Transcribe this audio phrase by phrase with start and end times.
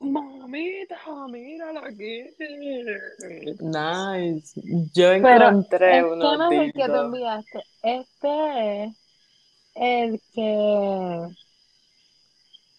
[0.00, 0.96] Mamita,
[1.28, 2.12] mírala aquí.
[3.60, 4.54] Nice.
[4.94, 6.98] Yo Pero encontré este no es el que dildos.
[6.98, 7.64] enviaste.
[7.82, 8.96] Este es
[9.74, 11.36] el que.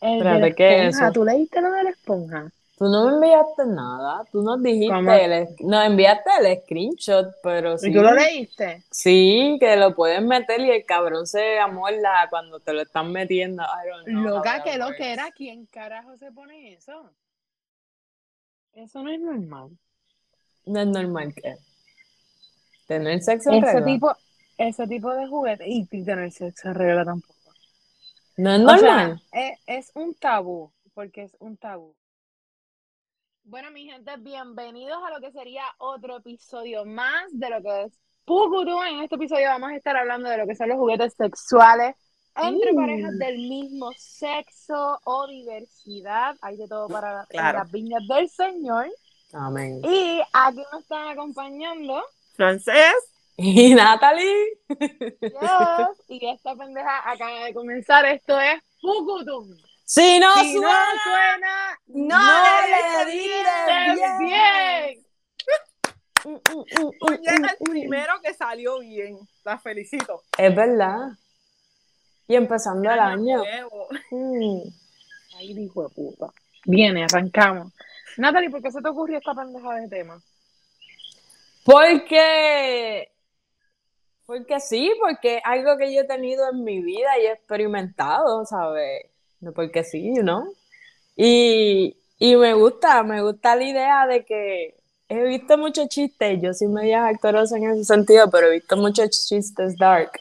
[0.02, 1.00] El de la Espérate, ¿qué es esponja.
[1.00, 1.12] eso?
[1.12, 2.52] ¿Tú leíste lo de la esponja?
[2.82, 5.12] Tú no me enviaste nada, tú nos dijiste, ¿Cómo?
[5.14, 8.84] el, no enviaste el screenshot, pero sí, ¿Y tú lo leíste?
[8.90, 13.62] sí, que lo puedes meter y el cabrón se amorda cuando te lo están metiendo.
[14.06, 15.30] Know Loca, que lo que era.
[15.30, 17.12] ¿Quién carajo se pone eso?
[18.74, 19.70] Eso no es normal.
[20.66, 21.58] No es normal que
[22.88, 23.86] tener sexo en Ese regla.
[23.86, 24.16] tipo,
[24.58, 25.66] ese tipo de juguete.
[25.68, 27.52] Y tener sexo en regla tampoco.
[28.38, 29.22] No es O normal.
[29.32, 31.94] sea, es, es un tabú, porque es un tabú.
[33.44, 37.94] Bueno, mi gente, bienvenidos a lo que sería otro episodio más de lo que es
[38.26, 38.82] Pucutú.
[38.84, 41.96] En este episodio vamos a estar hablando de lo que son los juguetes sexuales
[42.36, 42.76] entre Mm.
[42.76, 46.36] parejas del mismo sexo o diversidad.
[46.42, 47.60] Hay de todo para Claro.
[47.60, 48.88] las viñas del Señor.
[49.34, 49.82] Amén.
[49.84, 52.02] Y aquí nos están acompañando
[52.36, 52.94] Francés,
[53.38, 54.60] Y Natalie,
[55.20, 58.06] Dios, y esta pendeja acaba de comenzar.
[58.06, 59.48] Esto es Pucutum.
[59.92, 60.70] Si no si no
[61.04, 62.18] suena, no
[62.66, 64.18] le dices bien.
[64.20, 65.06] bien.
[66.24, 66.38] Mm,
[67.10, 69.18] el primero que salió bien.
[69.44, 70.22] La felicito.
[70.38, 71.10] Es verdad.
[72.28, 73.42] Y empezando el año.
[74.12, 74.62] Mm.
[75.36, 76.28] Ay, hijo de puta.
[76.64, 77.74] Viene, arrancamos.
[78.18, 80.22] Natalie, ¿por qué se te ocurrió esta pendeja de tema?
[81.66, 83.12] Porque,
[84.28, 88.46] porque sí, porque es algo que yo he tenido en mi vida y he experimentado,
[88.46, 89.11] ¿sabes?
[89.42, 90.54] No porque sí, know.
[91.16, 94.76] Y, y me gusta, me gusta la idea de que
[95.10, 99.10] he visto muchos chistes, yo soy media actorosa en ese sentido, pero he visto muchos
[99.28, 100.12] chistes dark.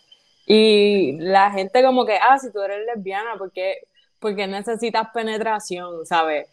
[0.47, 3.77] Y la gente como que, ah, si tú eres lesbiana, ¿por qué,
[4.19, 6.49] por qué necesitas penetración, ¿sabes?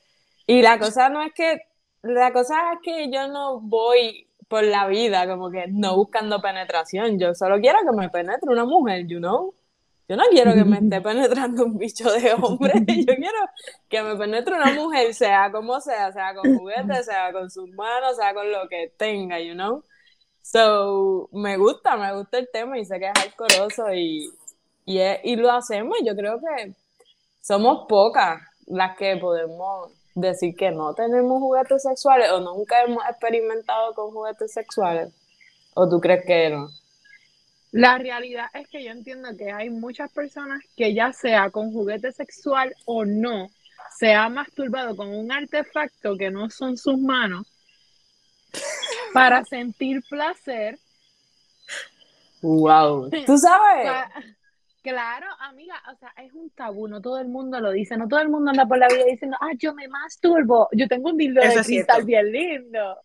[0.45, 1.61] Y la cosa no es que,
[2.03, 7.19] la cosa es que yo no voy por la vida como que no buscando penetración,
[7.19, 9.53] yo solo quiero que me penetre una mujer, you know?
[10.07, 13.39] Yo no quiero que me esté penetrando un bicho de hombre, yo quiero
[13.89, 18.15] que me penetre una mujer, sea como sea, sea con juguetes, sea con sus manos,
[18.17, 19.83] sea con lo que tenga, you know?
[20.41, 24.29] So, me gusta, me gusta el tema y sé que es alcoroso y,
[24.85, 25.97] y, es- y lo hacemos.
[26.05, 26.73] Yo creo que
[27.41, 33.93] somos pocas las que podemos decir que no tenemos juguetes sexuales o nunca hemos experimentado
[33.95, 35.13] con juguetes sexuales.
[35.75, 36.69] ¿O tú crees que no?
[37.71, 42.11] La realidad es que yo entiendo que hay muchas personas que ya sea con juguete
[42.11, 43.49] sexual o no,
[43.97, 47.45] se ha masturbado con un artefacto que no son sus manos
[49.13, 50.79] para sentir placer.
[52.41, 53.09] Wow.
[53.25, 53.91] ¿Tú sabes?
[54.89, 58.21] Claro, amiga, o sea, es un tabú, no todo el mundo lo dice, no todo
[58.21, 61.41] el mundo anda por la vida diciendo, ah, yo me masturbo, yo tengo un dildo
[61.41, 62.97] Eso de cristal bien lindo.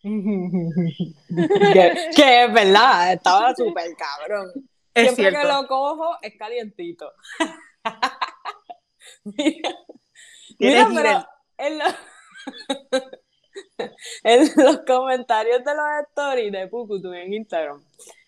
[1.73, 4.53] que, que es verdad, estaba súper cabrón.
[4.95, 5.41] Es Siempre cierto.
[5.41, 7.11] que lo cojo es calientito.
[9.25, 11.27] Mira, mira, pero
[11.59, 11.85] en, lo-
[14.25, 17.83] en los comentarios de los stories de Pucutu en Instagram,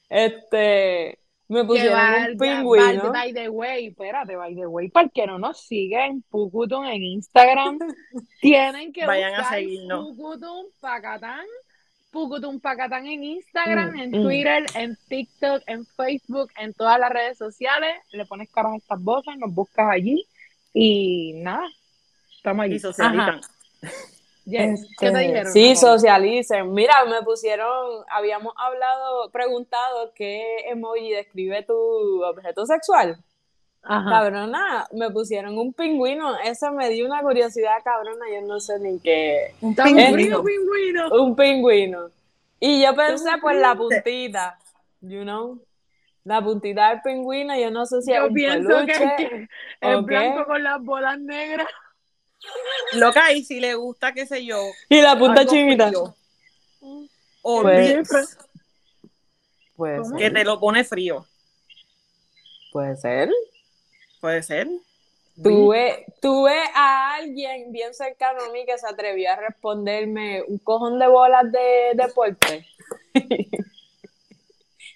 [0.09, 3.13] este, me pusieron va- un by- pingüino.
[3.13, 7.03] By, the way, espérate, by the way, para que no nos sigue en Pucutum en
[7.03, 7.79] Instagram,
[8.41, 10.07] tienen que Vayan a buscar seguirnos.
[10.17, 11.45] Pucutum Pacatán,
[12.11, 14.23] Pucutum Pacatán en Instagram, Mm, en mm.
[14.23, 19.03] Twitter, en TikTok, en Facebook, en todas las redes sociales, le pones caras a estas
[19.03, 20.25] voces, nos buscas allí
[20.73, 21.69] y nada,
[22.37, 22.77] estamos allí.
[22.77, 23.41] Y socializan.
[23.41, 23.41] Ajá.
[24.45, 24.87] Yes.
[24.99, 25.53] ¿Qué te Este, dijeron?
[25.53, 26.73] Sí, socialicen.
[26.73, 33.17] Mira, me pusieron, habíamos hablado, preguntado qué emoji describe tu objeto sexual.
[33.83, 34.11] Ajá.
[34.11, 36.37] Cabrona, me pusieron un pingüino.
[36.39, 38.25] Eso me dio una curiosidad, cabrona.
[38.33, 39.55] Yo no sé ni qué.
[39.61, 40.43] Un pingüino.
[41.13, 42.11] Un pingüino.
[42.61, 44.59] Y yo pensé, ¿Cómo pues, la puntita.
[45.03, 45.59] You know?
[46.25, 47.55] La puntita del pingüino.
[47.59, 49.15] Yo no sé si es Yo un pienso peluche.
[49.19, 49.49] que, que
[49.81, 51.69] es blanco con las bolas negras.
[52.93, 54.61] Loca, y si le gusta, qué sé yo.
[54.89, 55.89] Y la punta chinita.
[55.89, 56.15] frío.
[57.43, 58.09] O Pues-
[60.03, 60.17] ¿Cómo?
[60.17, 61.27] que te lo pone frío.
[62.73, 63.31] Puede ser.
[64.21, 64.69] Puede ser.
[65.43, 70.99] Tuve, tuve a alguien bien cercano a mí que se atrevió a responderme un cojón
[71.01, 72.65] de bolas de deporte.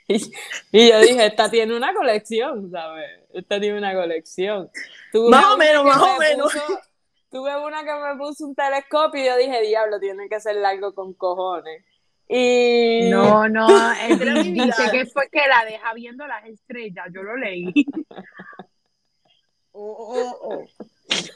[0.06, 0.14] y,
[0.72, 3.20] y yo dije, esta tiene una colección, ¿sabes?
[3.32, 4.70] Esta tiene una colección.
[5.12, 6.52] Tuve Más o menos, más o me menos.
[6.52, 6.80] puso-
[7.30, 10.94] tuve una que me puso un telescopio y yo dije, diablo, tiene que ser largo
[10.94, 11.84] con cojones.
[12.28, 13.66] Y No, no,
[14.08, 14.90] Era mi dice vida.
[14.92, 17.72] que fue que la deja viendo las estrellas, yo lo leí.
[19.80, 20.64] Oh, oh, oh.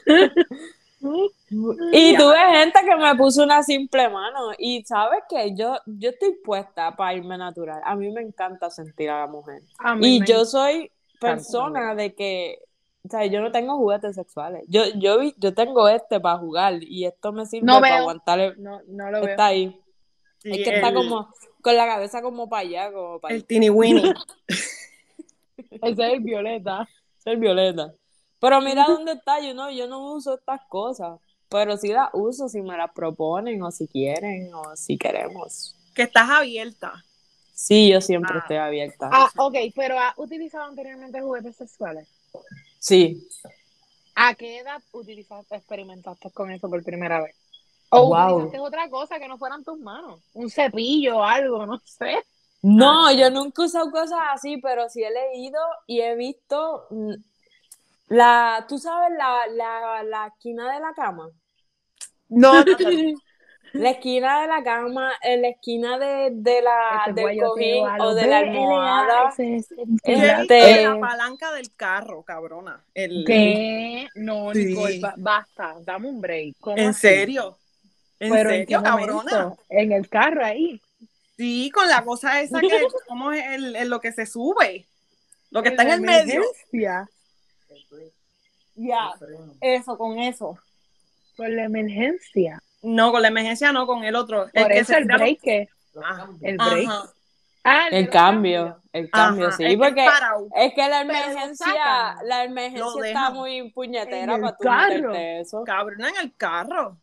[1.91, 4.51] Y tuve gente me puse una simple mano.
[4.57, 7.81] Y sabes que yo, yo estoy puesta para irme natural.
[7.83, 9.61] A mí me encanta sentir a la mujer.
[9.79, 12.59] A Y yo soy persona de que,
[13.05, 14.63] o sea, yo no tengo juguetes sexuales.
[14.67, 18.01] Yo, yo, vi- yo tengo este para jugar y esto me sirve No para veo.
[18.01, 18.39] aguantar.
[18.39, 19.29] el- No, no lo veo.
[19.31, 19.79] Está ahí.
[20.39, 21.29] Sí, es que está el- como
[21.61, 24.13] con la cabeza como para allá, como para El Teeny Winnie.
[25.81, 26.87] Ese es el violeta.
[27.17, 27.93] ser violeta.
[28.39, 31.19] Pero mira dónde está, yo no, yo no uso estas cosas.
[31.49, 35.75] Pero sí las uso si me las proponen o si quieren o si queremos.
[35.93, 36.91] que estás abierta.
[37.53, 38.39] Sí, yo siempre Ah.
[38.39, 39.09] estoy abierta.
[39.13, 42.09] Ah, ok, pero ¿has utilizado anteriormente juguetes sexuales?
[42.83, 43.25] Sí.
[44.15, 47.33] ¿A qué edad utilizaste, experimentaste con eso por primera vez?
[47.89, 48.35] ¿O Wow.
[48.37, 50.19] utilizaste otra cosa que no fueran tus manos?
[50.33, 52.21] Un cepillo o algo, no sé.
[52.61, 57.13] No, yo nunca he usado cosas así, pero sí he leído y he visto mm,
[58.09, 61.29] la, tú sabes, la, la, la esquina de la cama.
[62.29, 62.63] No,
[63.73, 68.13] La esquina de la cama, en la esquina de, de la, Este del cojín o
[68.13, 69.29] de la almohada.
[69.29, 72.83] ese es el Yo he que- visto Este- la palanca del carro, cabrona.
[72.93, 74.07] El- ¿Qué?
[74.15, 74.65] No, Sí.
[74.65, 76.55] Nicole, basta, dame un break.
[76.59, 76.99] ¿Cómo ¿En así?
[77.01, 77.57] serio?
[78.19, 79.13] ¿En ¿Pero en qué serio, cabrona?
[79.43, 79.57] momento?
[79.69, 80.79] En el carro ahí.
[81.35, 84.85] Sí, con la cosa esa que, ¿cómo es el, el- lo que se sube?
[85.49, 86.33] Lo que está en la el medio.
[86.35, 87.09] emergencia.
[88.75, 89.11] Ya,
[89.61, 90.57] eso, con eso.
[91.35, 92.62] Por la emergencia.
[92.83, 94.47] No, con la emergencia no, con el otro.
[94.53, 95.69] Por que eso se el break.
[96.03, 96.89] Ah, El break.
[96.89, 97.09] ajá,
[97.65, 100.05] Ah, El cambio, el cambio, ajá, sí, es que porque
[100.57, 105.11] es que la emergencia, la emergencia está muy puñetera para el tú carro.
[105.13, 105.63] meterte eso.
[105.63, 106.97] Cabrona en el carro.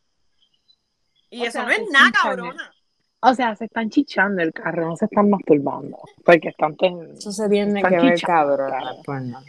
[1.30, 2.74] Y O eso sea, no es nada, cabrona.
[3.22, 5.98] O sea, se están chichando el carro, no se están masturbando.
[6.24, 7.10] Porque están ten...
[7.16, 8.20] Eso se tiene Están que ver.
[9.04, 9.40] Pues no.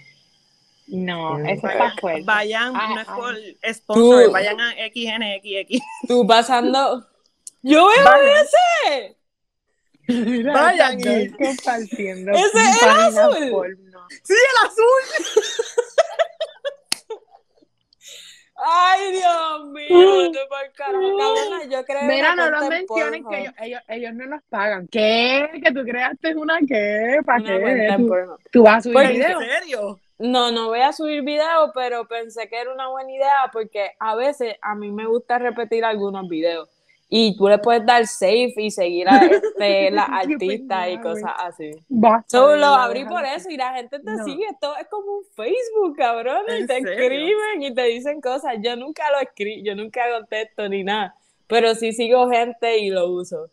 [0.93, 2.23] No, eso está fuerte.
[2.25, 3.15] Vayan, Ah, no es ah.
[3.15, 3.35] por
[3.73, 5.79] sponsor, Tú- vayan a XNXX.
[6.07, 7.07] Tú pasando.
[7.61, 8.45] ¡Yo veo Vayan.
[8.45, 9.17] ese!
[10.07, 13.49] Mira, Vayan y- compartiendo Ese es el azul.
[13.51, 14.07] porno.
[14.23, 15.31] Sí, el azul.
[18.63, 20.31] ¡Ay, Dios mío!
[20.75, 24.25] cabrona, yo creo Mira, no una lo cuenta en mencionen que ellos, ellos, ellos no
[24.27, 24.87] nos pagan.
[24.87, 25.49] ¿Qué?
[25.63, 27.19] ¿Que tú creaste una qué?
[27.25, 28.37] ¿Para Una qué?
[28.51, 29.39] ¿Tú, vas a subir Pues, ¿En video?
[29.39, 29.99] serio?
[30.21, 34.15] No, no voy a subir video, pero pensé que era una buena idea porque a
[34.15, 36.69] veces a mí me gusta repetir algunos videos
[37.13, 41.71] y tú le puedes dar save y seguir a este, las artistas y cosas así.
[41.89, 44.23] Basta, So, de lo abrí por eso y la gente te No.
[44.23, 44.45] sigue.
[44.49, 46.43] Esto es como un Facebook, cabrón.
[46.47, 46.91] Y ¿En te serio?
[46.93, 48.55] escriben y te dicen cosas.
[48.61, 51.13] Yo nunca lo escribo, yo nunca contesto ni nada.
[51.47, 53.49] Pero sí sigo gente y lo uso.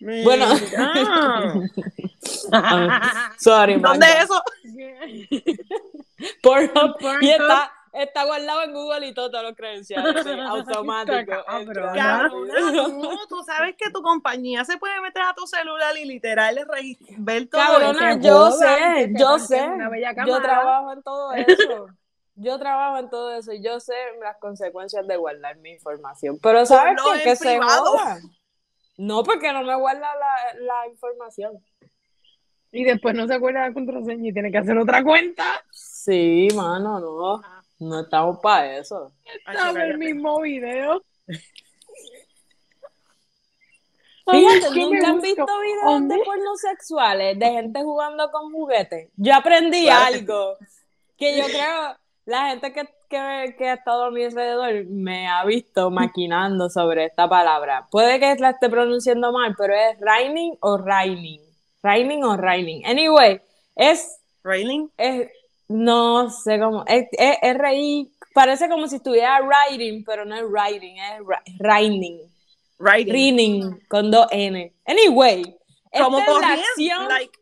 [0.00, 0.46] Bueno.
[2.50, 3.32] Mira.
[3.38, 4.42] Sorry, ¿Dónde es eso?
[6.42, 6.96] Pornhub.
[7.20, 10.24] Y está, está guardado en Google y todo, todos los credenciales.
[10.24, 11.44] sí, automático.
[11.46, 16.66] Cabrona, tú, tú sabes que tu compañía se puede meter a tu celular y literal
[17.18, 19.70] ver todo Cabrona, que yo sé, yo sé.
[20.26, 21.86] Yo trabajo en todo eso.
[22.36, 26.38] Yo trabajo en todo eso y yo sé las consecuencias de guardar mi información.
[26.42, 27.22] Pero ¿sabes qué?
[27.22, 27.92] Que se privado.
[27.92, 28.22] jodan.
[28.96, 31.64] No, porque no me guarda la, la información.
[32.74, 35.44] Y después no se acuerda de la contraseña y tiene que hacer otra cuenta.
[35.70, 37.40] Sí, mano, no.
[37.78, 39.12] No estamos para eso.
[39.46, 41.02] Ay, Dame el mismo video.
[44.26, 46.16] ¿nunca han visto videos Hombre.
[46.16, 49.10] de porno sexuales de gente jugando con juguetes?
[49.16, 50.56] Yo aprendí Claro algo
[51.16, 55.44] que yo creo la gente que, que, que ha estado a mi alrededor me ha
[55.44, 57.86] visto maquinando sobre esta palabra.
[57.90, 61.53] Puede que la esté pronunciando mal, pero es raining o raining.
[61.84, 62.84] Raining o raining.
[62.86, 63.42] Anyway,
[63.76, 64.90] es, Railing.
[64.96, 65.28] es
[65.68, 70.96] no sé cómo, es, es R-I, parece como si estuviera writing, pero no es writing,
[70.96, 71.20] es
[71.58, 72.20] raining.
[72.78, 73.80] Writing.
[73.88, 74.72] Con dos N.
[74.86, 75.42] Anyway,
[75.92, 77.08] Como esta es la acción.
[77.08, 77.38] like,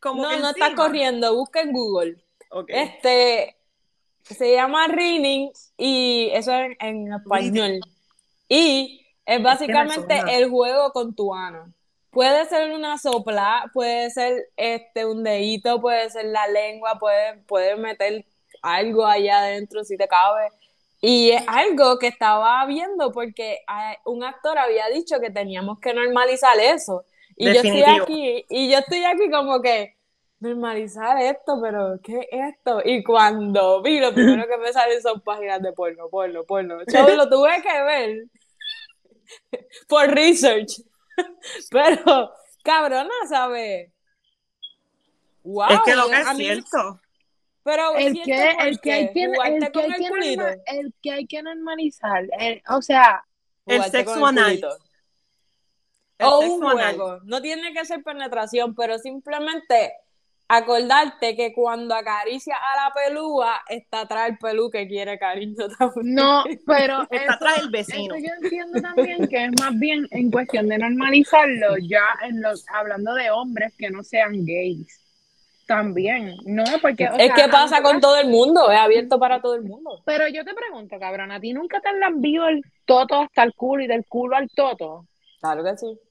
[0.00, 2.16] como no, no está corriendo, busca en Google.
[2.50, 2.68] Ok.
[2.68, 3.56] Este
[4.22, 7.80] se llama reading y eso es en español.
[8.48, 11.72] Y es básicamente el juego con tu ano.
[12.10, 17.76] Puede ser una sopla, puede ser este un dedito, puede ser la lengua, puede, puede
[17.76, 18.24] meter
[18.62, 20.48] algo allá adentro si te cabe.
[21.00, 25.94] Y es algo que estaba viendo porque ah, un actor había dicho que teníamos que
[25.94, 27.04] normalizar eso.
[27.36, 28.02] Y yo estoy Definitivo.
[28.02, 29.94] aquí, y yo estoy aquí como que
[30.40, 32.80] normalizar esto, pero ¿qué es esto?
[32.84, 36.78] Y cuando vi, lo primero que me salen son páginas de porno, porno, porno.
[36.86, 38.24] Yo lo tuve que ver
[39.88, 40.82] por research.
[41.70, 43.90] Pero, cabrona, ¿sabes?
[45.44, 47.00] Wow, es que lo que es mí- cierto.
[47.62, 51.12] Pero el que, el que qué, hay que, el que hay el que el que
[51.12, 53.24] hay que normalizar, el- o sea,
[53.66, 54.58] El sexo anal.
[56.20, 56.96] o sexo un anal.
[56.96, 57.20] juego.
[57.24, 59.92] No tiene que ser penetración, pero simplemente
[60.48, 66.14] acordarte que cuando acaricia a la pelúa, está atrás el pelú que quiere cariño también.
[66.14, 68.14] no, pero Está eso, atrás el vecino.
[68.14, 72.64] eso yo entiendo también que es más bien en cuestión de normalizarlo, ya en los,
[72.68, 75.04] hablando de hombres que no sean gays.
[75.66, 79.42] También, no, porque o es sea, que pasa con todo el mundo, es abierto para
[79.42, 80.02] todo el mundo.
[80.06, 83.52] Pero yo te pregunto, cabrón, ¿a ti nunca te han lambido el toto hasta el
[83.52, 85.04] culo y del culo al toto?
[85.42, 86.07] Claro que sí.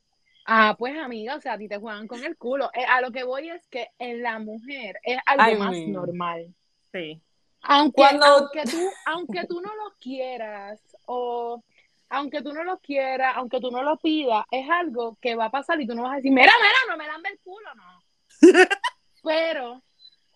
[0.49, 2.71] Ah, pues amiga, o sea, a ti te juegan con el culo.
[2.73, 6.55] Eh, a lo que voy es que en la mujer es algo Ay, más normal.
[6.93, 7.21] Sí.
[7.63, 11.61] Aunque, Cuando- aunque, tú, aunque tú no lo quieras o
[12.09, 15.51] aunque tú no lo quieras, aunque tú no lo pidas, es algo que va a
[15.51, 18.01] pasar y tú no vas a decir, mira, mira, no me lambe el culo, no.
[19.23, 19.83] Pero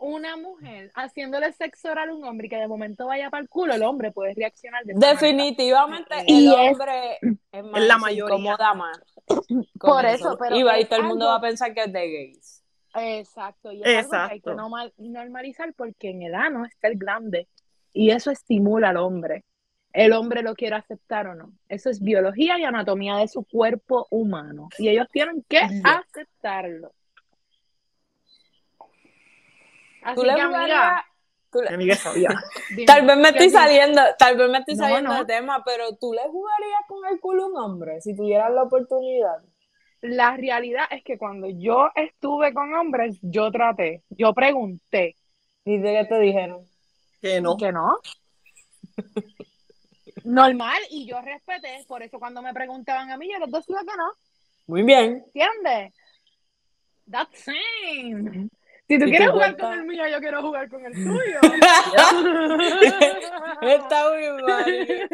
[0.01, 3.47] una mujer haciéndole sexo oral a un hombre y que de momento vaya para el
[3.49, 4.93] culo, el hombre puede reaccionar de.
[4.97, 7.17] Definitivamente Y el es- hombre
[7.51, 8.35] es más la mayoría.
[8.35, 8.99] incomoda más.
[9.79, 11.81] Por eso, pero y, va, y es todo el mundo algo- va a pensar que
[11.83, 12.63] es de gays.
[12.95, 14.53] Exacto, y es algo que hay que Exacto.
[14.55, 17.47] normal- normalizar porque en el ano está el glande
[17.93, 19.45] y eso estimula al hombre.
[19.93, 21.51] El hombre lo quiere aceptar o no.
[21.67, 26.93] Eso es biología y anatomía de su cuerpo humano y ellos tienen que aceptarlo.
[30.03, 31.03] Así ¿Tú le que, amiga, jugarías?
[31.51, 32.29] tú le- Mi amiga sabía.
[32.69, 35.19] dime, Tal vez me ¿qué estoy saliendo, tal vez me estoy No, saliendo no.
[35.19, 38.63] de tema, pero tú le jugarías con el culo a un hombre si tuvieras la
[38.63, 39.37] oportunidad.
[40.01, 45.15] La realidad es que cuando yo estuve con hombres, yo traté, yo pregunté
[45.63, 46.65] ¿Y de qué te dijeron?
[47.21, 47.55] Que no.
[47.55, 47.99] que no.
[50.23, 53.97] Normal, y yo respeté, por eso cuando me preguntaban a mí, yo les decía que
[53.97, 54.11] no.
[54.67, 55.23] Muy bien.
[55.33, 55.93] ¿Entiendes?
[57.09, 58.49] That's same.
[58.91, 59.69] Si tú ¿Y quieres jugar cuenta?
[59.69, 61.39] con el mío, yo quiero jugar con el tuyo.
[63.61, 64.65] Está muy mal.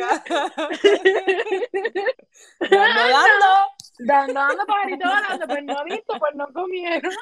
[2.60, 3.46] dando, dando.
[4.00, 7.14] Dando, dando pajarito volando, pues no visto, pues no comieron.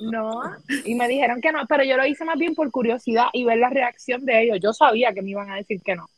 [0.00, 0.40] No,
[0.86, 3.58] y me dijeron que no, pero yo lo hice más bien por curiosidad y ver
[3.58, 4.58] la reacción de ellos.
[4.62, 6.08] Yo sabía que me iban a decir que no.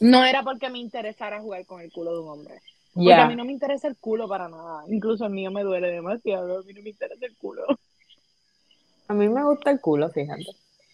[0.00, 2.60] No era porque me interesara jugar con el culo de un hombre.
[2.92, 4.82] Porque a mí no me interesa el culo para nada.
[4.88, 6.58] Incluso el mío me duele demasiado.
[6.58, 7.64] A mí no me interesa el culo.
[9.08, 10.46] A mí me gusta el culo, fíjate.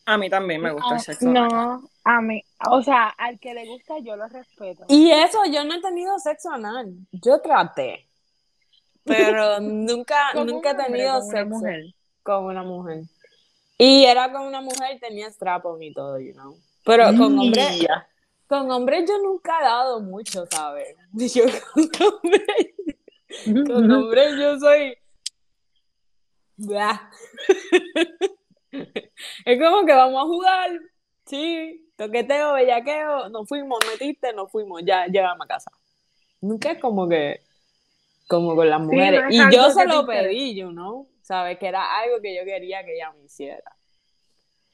[0.07, 1.27] A mí también me gusta el sexo.
[1.29, 4.85] No, a mí, o sea, al que le gusta yo lo respeto.
[4.89, 6.95] Y eso, yo no he tenido sexo anal.
[7.13, 8.09] Yo traté.
[9.05, 11.85] Pero nunca, nunca he hombre, tenido con una sexo mujer.
[12.23, 13.03] con una mujer.
[13.79, 16.57] Y era con una mujer, tenía strap-on y todo, you know.
[16.85, 17.87] Pero con hombres,
[18.47, 20.95] con hombres yo nunca he dado mucho, ¿sabes?
[21.13, 21.45] Yo
[21.75, 24.97] con hombres, con hombres yo soy...
[29.45, 30.71] Es como que vamos a jugar,
[31.27, 35.71] sí, toqueteo, bellaqueo, nos fuimos, metiste, nos fuimos, ya llegamos a casa.
[36.41, 37.41] Nunca es como que,
[38.27, 39.23] como con las no mujeres.
[39.29, 41.59] es y yo se lo pedí, you know, ¿sabes?
[41.59, 43.77] Que era algo que yo quería que ella me hiciera.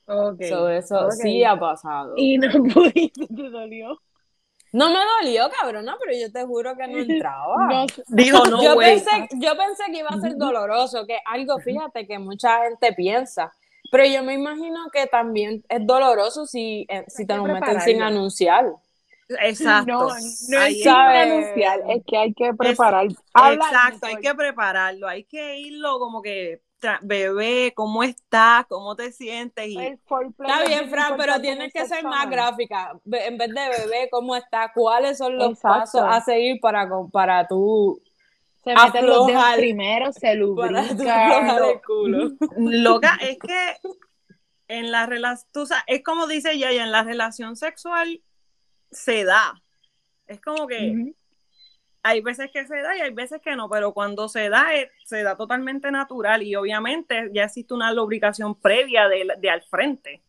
[0.07, 2.15] Ok, So, eso sí ha pasado.
[2.17, 4.01] Y no pudiste, te dolió.
[4.73, 7.67] No me dolió, cabrona, pero yo te juro que no entraba.
[7.69, 7.87] No.
[8.09, 12.19] Dijo, no, yo, pensé, yo pensé que iba a ser doloroso, que algo, fíjate, que
[12.19, 13.53] mucha gente piensa.
[13.91, 18.03] Pero yo me imagino que también es doloroso si, eh, si te lo meten sin
[18.03, 18.73] anunciar.
[19.43, 19.93] Exacto.
[19.93, 23.07] No, no es anunciar, es que hay que preparar.
[23.07, 26.63] Exacto, hay que prepararlo, hay que irlo como que,
[27.03, 28.67] bebé, ¿cómo estás?
[28.69, 29.69] ¿Cómo te sientes?
[29.69, 32.93] Y Está es bien, Fran, pero tienes que ser más gráfica.
[33.11, 34.73] En vez de bebé, ¿cómo está?
[34.75, 35.79] ¿Cuáles son los Exacto.
[35.79, 38.01] pasos a seguir para, para tú,
[38.65, 40.87] Se meten los dedos primero, se lubrica.
[41.27, 42.31] aflojar el culo?
[42.59, 43.77] loca, es que
[44.69, 48.23] en la relación, tú sabes, es como dice Yaya, en la relación sexual
[48.91, 49.63] se da.
[50.27, 51.15] Es como que.
[52.03, 54.91] Hay veces que se da y hay veces que no, pero cuando se da, eh,
[55.05, 60.23] se da totalmente natural y obviamente ya existe una lubricación previa de, de al frente.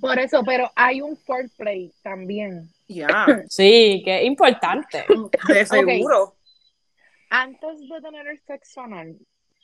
[0.00, 2.70] Por eso, pero hay un foreplay también.
[2.88, 5.04] Ya, Sí, que es importante.
[5.48, 6.36] de seguro.
[7.28, 9.16] Antes de tener el sexo anal,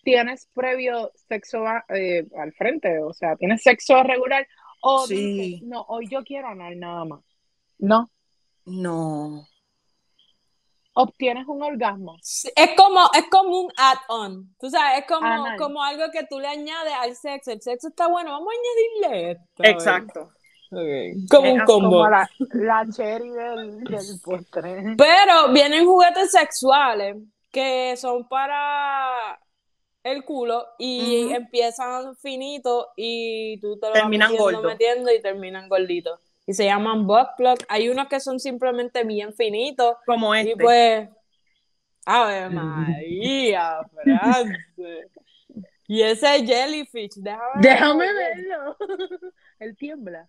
[0.05, 3.01] ¿tienes previo sexo a- eh, al frente?
[3.01, 4.47] O sea, ¿tienes sexo regular?
[4.83, 5.15] O Sí.
[5.17, 7.21] dices, no, hoy yo quiero anal nada más.
[7.79, 8.09] No,
[8.65, 9.47] No.
[10.97, 12.17] Obtienes un orgasmo.
[12.23, 14.55] Es como, es como un add-on.
[14.59, 15.59] Tú sabes, es como, Anal.
[15.59, 17.53] como algo que tú le añades al sexo.
[17.53, 19.45] El sexo está bueno, vamos a añadirle esto.
[19.57, 19.73] ¿sabes?
[19.73, 20.31] Exacto.
[21.31, 21.91] Como un combo.
[21.91, 24.95] Como la, la cherry del, del postre.
[24.97, 27.17] Pero vienen juguetes sexuales
[27.53, 29.39] que son para
[30.03, 36.21] el culo y empiezan finitos y tú te lo Terminan vas metiendo y terminan gorditos.
[36.47, 37.59] Y se llaman butt plug.
[37.69, 40.57] Hay unos que son simplemente bien finitos Como y este.
[40.63, 41.09] pues...
[42.05, 44.55] ¡Ave María, France!
[45.89, 48.77] Y ese jellyfish, déjame Déjame verlo.
[48.79, 49.19] verlo.
[49.59, 50.29] Él tiembla.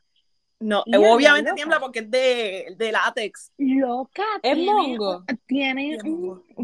[0.59, 1.55] no, y obviamente loca.
[1.55, 3.51] tiembla porque es de, de látex.
[3.57, 4.23] Loca.
[4.41, 5.23] ¿Es tiene- mongo?
[5.45, 5.97] Tiene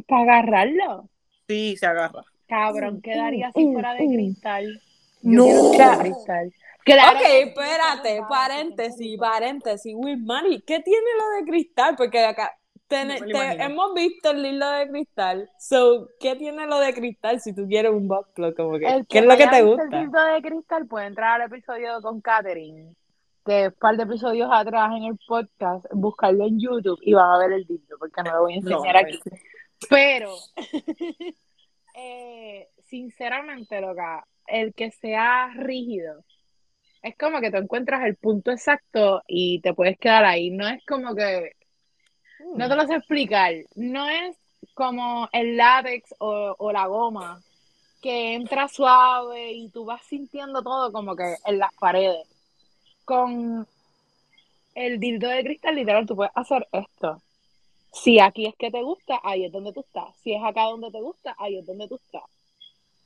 [0.08, 1.10] para agarrarlo.
[1.48, 2.24] Sí, se agarra.
[2.48, 4.14] Cabrón, Mm, quedaría mm, si mm, fuera de mm.
[4.14, 4.82] cristal.
[5.22, 5.46] No.
[5.48, 6.54] Yo de cristal.
[6.86, 9.94] Claro, Ok, espérate, paréntesis, paréntesis.
[9.96, 11.96] Wilmary, ¿qué tiene lo de cristal?
[11.96, 12.52] Porque acá
[12.90, 15.50] No te- hemos visto el hilo de cristal.
[15.58, 18.56] So, ¿qué tiene lo de cristal si tú quieres un plug?
[18.56, 19.84] Como que, ¿Qué es lo que te gusta?
[19.84, 22.94] El dildo de cristal puede entrar al episodio con Katherine,
[23.46, 27.32] que es un par de episodios atrás en el podcast, buscarlo en YouTube y van
[27.32, 29.20] a ver el dildo, porque no lo voy a enseñar no aquí.
[29.90, 30.34] Pero,
[31.96, 36.24] eh, sinceramente, loca, el que sea rígido,
[37.04, 40.50] es como que tú encuentras el punto exacto y te puedes quedar ahí.
[40.50, 41.52] No es como que,
[42.56, 44.38] no te lo sé explicar, no es
[44.74, 47.42] como el látex o, o la goma
[48.02, 52.28] que entra suave y tú vas sintiendo todo como que en las paredes.
[53.06, 53.68] Con
[54.76, 57.22] el dildo de cristal, literal, tú puedes hacer esto.
[57.92, 60.16] Si aquí es que te gusta, ahí es donde tú estás.
[60.24, 62.24] Si es acá donde te gusta, ahí es donde tú estás.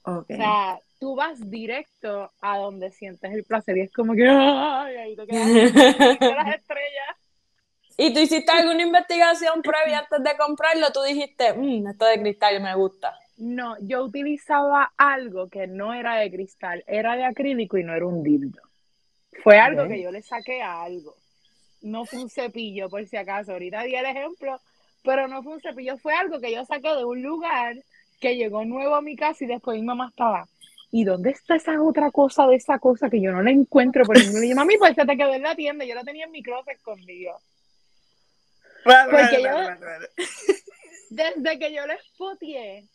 [0.10, 0.26] Ok.
[0.32, 4.96] O sea, tú vas directo a donde sientes el placer y es como que ¡ay!
[4.96, 5.48] ahí te quedas
[6.22, 7.16] las estrellas.
[7.98, 10.88] ¿Y tú hiciste alguna investigación previa antes de comprarlo?
[10.94, 13.18] Tú dijiste, "Mm, esto de cristal me gusta.
[13.38, 18.06] No, yo utilizaba algo que no era de cristal, era de acrílico y no era
[18.06, 18.62] un dildo.
[19.44, 19.90] Fue algo Ok.
[19.90, 21.16] que yo le saqué a algo.
[21.82, 23.52] No fue un cepillo, por si acaso.
[23.52, 24.60] Ahorita di el ejemplo,
[25.04, 25.98] pero no fue un cepillo.
[25.98, 27.76] Fue algo que yo saqué de un lugar
[28.20, 30.48] que llegó nuevo a mi casa y después mi mamá estaba.
[30.92, 34.18] ¿Y dónde está esa otra cosa de esa cosa que yo no la encuentro por
[34.18, 34.42] lado?
[34.42, 35.84] Y yo, mami, pues se te quedó en la tienda.
[35.86, 37.38] Yo la tenía en mi closet escondido.
[38.86, 40.08] Vale, Porque vale, yo- vale, vale, vale.
[41.10, 42.88] Desde que yo lo espoteé,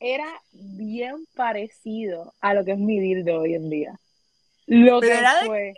[0.00, 3.98] era bien parecido a lo que es mi dildo hoy en día.
[4.66, 5.74] Lo Pero que era de- fue,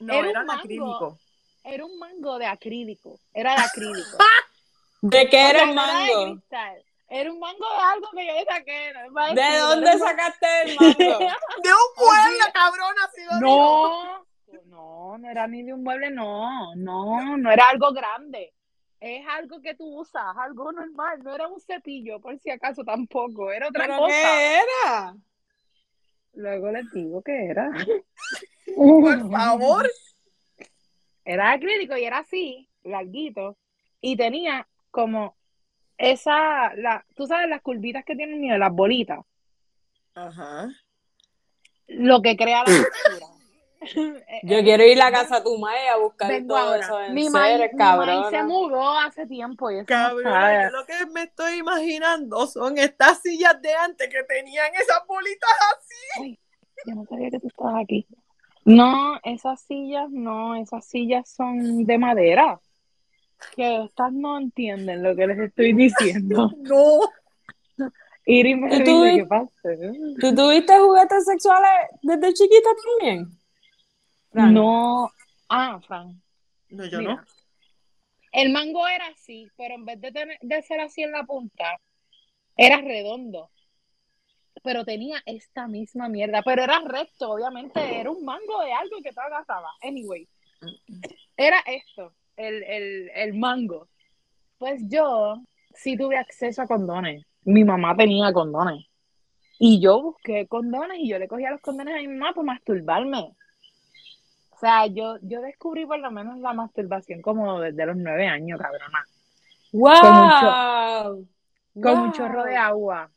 [0.00, 0.60] No, Era un era de mango.
[0.60, 1.18] acrílico.
[1.64, 4.18] era un mango de acrílico, era de acrílico.
[5.02, 6.32] ¿De qué O era sea, el no era de mango?
[6.34, 6.82] cristal.
[7.14, 8.92] Era un mango de algo que yo le saqué.
[8.92, 10.94] no ¿De dónde sacaste el mango?
[11.62, 13.46] De un mueble, cabrón, así lo digo.
[13.46, 14.26] No,
[14.64, 18.52] no, no era ni de un mueble, no, no, no era algo grande.
[18.98, 23.52] Es algo que tú usas, algo normal, no era un cepillo, por si acaso tampoco,
[23.52, 24.08] era otra ¿Pero cosa.
[24.08, 25.14] qué era?
[26.32, 27.70] Luego les digo que era.
[28.74, 29.88] Por favor.
[31.24, 33.56] Era acrílico y era así, larguito,
[34.00, 35.36] y tenía como
[35.98, 39.20] esa, la, tú sabes las curvitas que tienen nivel, las bolitas,
[40.14, 40.68] Ajá.
[41.88, 43.26] lo que crea la textura.
[43.86, 46.80] Eh, Yo quiero ir a casa de tu madre a buscar vengo todo ahora.
[46.86, 47.60] eso en Mi maíz
[48.30, 53.20] se mudó hace tiempo y eso no yo lo que me estoy imaginando son estas
[53.20, 56.38] sillas de antes que tenían esas bolitas así.
[56.86, 58.06] Yo no sabía que tú estabas aquí.
[58.64, 62.58] No, esas sillas no, esas sillas son de madera.
[63.54, 66.50] Que estas no entienden lo que les estoy diciendo.
[66.58, 67.00] No.
[68.26, 69.52] Iri me ¿Y tú dice, ¿qué pasa?
[70.18, 73.28] ¿Tú tuviste juguetes sexuales desde chiquita también?
[74.30, 74.54] Fran?
[74.54, 75.10] No.
[75.50, 76.22] Ah, Fran.
[76.70, 77.24] No, yo Mira, no.
[78.32, 81.78] El mango era así, pero en vez de, tener- de ser así en la punta,
[82.56, 83.50] era redondo.
[84.62, 86.42] Pero tenía esta misma mierda.
[86.42, 88.00] Pero era recto, obviamente.
[88.00, 89.72] Era un mango de algo que tú agarrabas.
[89.82, 90.26] Anyway.
[91.36, 93.88] Era esto, el, el, el mango.
[94.58, 95.42] Pues yo
[95.74, 97.24] sí tuve acceso a condones.
[97.44, 98.86] Mi mamá tenía condones.
[99.58, 103.34] Y yo busqué condones y yo le cogía los condones a mi mamá para masturbarme.
[104.50, 108.60] O sea, yo, yo descubrí por lo menos la masturbación como desde los nueve años,
[108.60, 109.06] cabrona.
[109.72, 111.26] ¡Wow!
[111.80, 112.12] Con un Wow.
[112.12, 113.10] chorro de agua.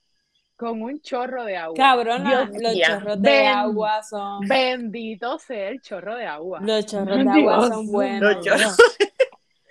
[0.57, 1.75] Con un chorro de agua.
[1.77, 4.47] Cabrona, Dios los chorros de agua son.
[4.47, 6.59] Bendito sea el chorro de agua.
[6.61, 8.35] Los chorros de agua Dios son buenos.
[8.35, 8.77] Los chorros.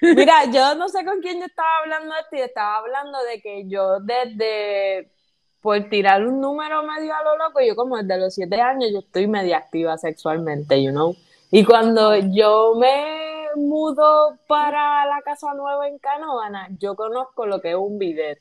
[0.00, 3.40] Mira, yo no sé con quién yo estaba hablando de esto y estaba hablando de
[3.40, 5.10] que yo desde,
[5.60, 9.00] por tirar un número medio a lo loco, yo como desde los siete años yo
[9.00, 11.16] estoy media activa sexualmente, you know.
[11.50, 17.70] Y cuando yo me mudo para la casa nueva en Canóvana, yo conozco lo que
[17.70, 18.38] es un bidet.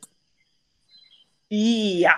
[1.50, 2.16] Y ya.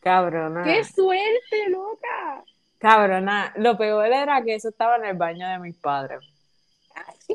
[0.00, 0.62] Cabrona.
[0.64, 2.42] ¡Qué suerte, loca!
[2.78, 3.52] Cabrona.
[3.56, 6.20] Lo peor era que eso estaba en el baño de mis padres.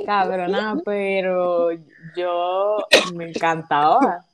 [0.06, 1.70] Cabrona, pero
[2.16, 2.78] yo
[3.14, 4.26] me encantaba.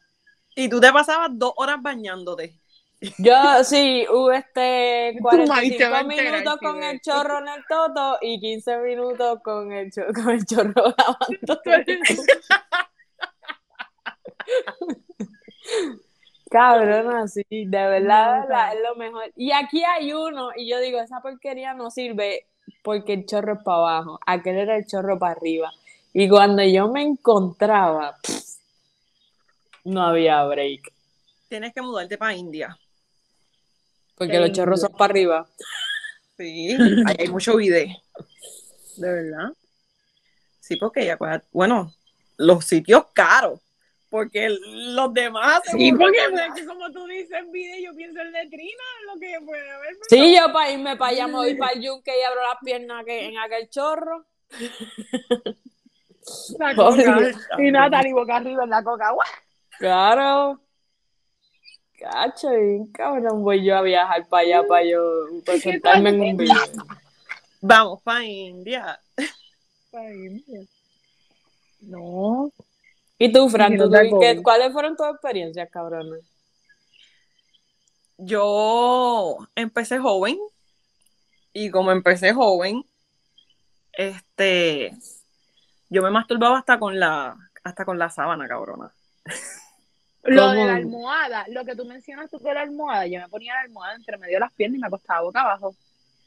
[0.56, 2.56] Y tú te pasabas dos horas bañándote.
[3.18, 7.02] Yo sí, hubo este Tu maíz se va a 45 enterar minutos si con el
[7.02, 11.62] chorro en el toto y 15 minutos con el, cho- con el chorro lavando.
[16.52, 19.32] Cabrón, así, de verdad, es lo mejor.
[19.38, 22.46] Y aquí hay uno, y yo digo, esa porquería no sirve
[22.84, 25.72] porque el chorro es para abajo, aquel era el chorro para arriba.
[26.12, 28.58] Y cuando yo me encontraba, pff,
[29.86, 30.92] no había break,
[31.48, 32.78] Tienes que mudarte para India.
[34.16, 35.48] porque los chorros son para arriba.
[36.38, 36.76] Sí,
[37.08, 37.96] ahí hay mucho video.
[38.98, 39.54] De verdad.
[40.60, 41.18] Sí, porque ya,
[41.52, 41.94] bueno,
[42.36, 43.62] los sitios caros,
[44.12, 45.62] porque los demás...
[45.71, 46.19] Sí, porque
[46.54, 49.95] que como tú dices video, yo pienso en letrina, lo que puede haber.
[50.10, 53.06] Sí, yo para irme para allá, me voy para el yunque y abro las piernas
[53.06, 54.26] que, en aquel chorro.
[56.60, 57.32] La coca.
[57.58, 59.12] Y Natalie boca arriba en la coca.
[59.12, 59.28] ¡guau!
[59.80, 60.60] Claro.
[61.97, 65.02] Cacho, bien cabrón, voy yo a viajar para allá para yo
[65.45, 66.56] presentarme en un video.
[67.62, 69.00] Vamos para India.
[69.93, 70.65] Ay, mira.
[71.80, 72.52] No.
[73.24, 76.10] ¿Y tú, Fran, tú, qué- cuáles fueron tus experiencias, cabrón?
[78.18, 80.40] Yo empecé joven
[81.54, 82.84] y como empecé joven,
[83.94, 84.98] este,
[85.90, 88.92] yo me masturbaba hasta con la, hasta con la sábana, cabrona.
[90.24, 90.54] Lo ¿Cómo?
[90.54, 93.62] de la almohada, lo que tú mencionas tú de la almohada, yo me ponía la
[93.62, 95.76] almohada entre medio de las piernas y me acostaba boca abajo.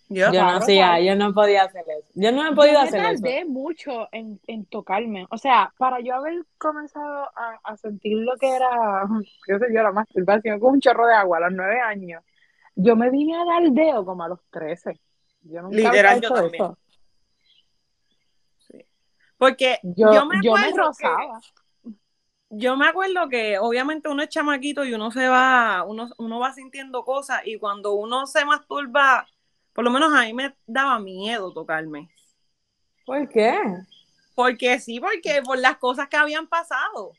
[0.09, 1.05] Yo, Yo no claro, hacía, claro.
[1.05, 2.09] yo no podía hacer eso.
[2.15, 3.23] Yo no he podido yo me hacer eso.
[3.23, 5.27] tardé mucho en, en tocarme.
[5.31, 8.69] O sea, para yo haber comenzado a, a sentir lo que era,
[9.47, 12.23] qué sé yo, la masturbación con un chorro de agua a los nueve años,
[12.77, 15.01] yo me vine a dar el dedo como a los trece.
[15.43, 16.65] Yo nunca Literal, había yo hecho también.
[16.65, 16.79] eso.
[19.39, 21.41] porque Yo, yo, me yo me acuerdo que- rozaba.
[22.51, 26.53] yo me acuerdo que obviamente uno es chamaquito y uno se va, uno, uno va
[26.53, 29.27] sintiendo cosas y cuando uno se masturba,
[29.75, 32.09] por lo menos a mí me daba miedo tocarme.
[33.05, 33.59] ¿Por qué?
[34.35, 37.13] Porque sí, porque por las cosas que habían pasado.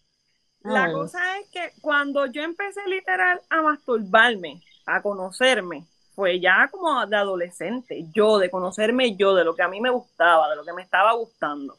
[0.62, 0.92] La Ah.
[0.92, 7.16] cosa es que cuando yo empecé literal a masturbarme, a conocerme, fue ya como de
[7.16, 10.74] adolescente, yo, de conocerme yo, de lo que a mí me gustaba, de lo que
[10.74, 11.78] me estaba gustando.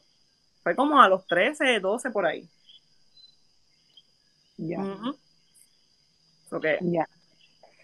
[0.63, 2.47] Fue como a los 13, 12 por ahí.
[4.57, 4.77] Ya.
[6.61, 7.07] Que- Ya.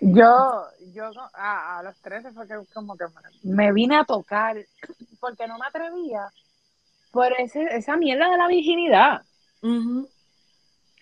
[0.05, 3.05] Yo, yo a, a los 13 fue que como que
[3.43, 4.57] me, vine a tocar
[5.19, 6.27] porque no me atrevía
[7.11, 9.21] por ese, esa mierda de la virginidad.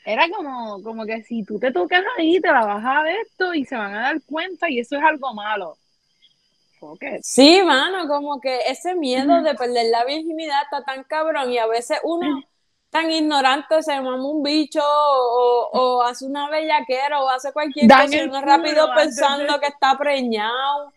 [0.06, 3.54] Era como, como que si tú te tocas ahí, te la vas a de esto
[3.54, 5.78] y se van a dar cuenta y eso es algo malo.
[7.22, 11.68] Sí, mano, como que ese miedo de perder la virginidad está tan cabrón y a
[11.68, 12.44] veces uno
[12.92, 18.06] tan ignorante se mama un bicho o, o hace una bellaquera o hace cualquier Dan
[18.12, 20.92] cosa uno rápido pensando de- que está preñado.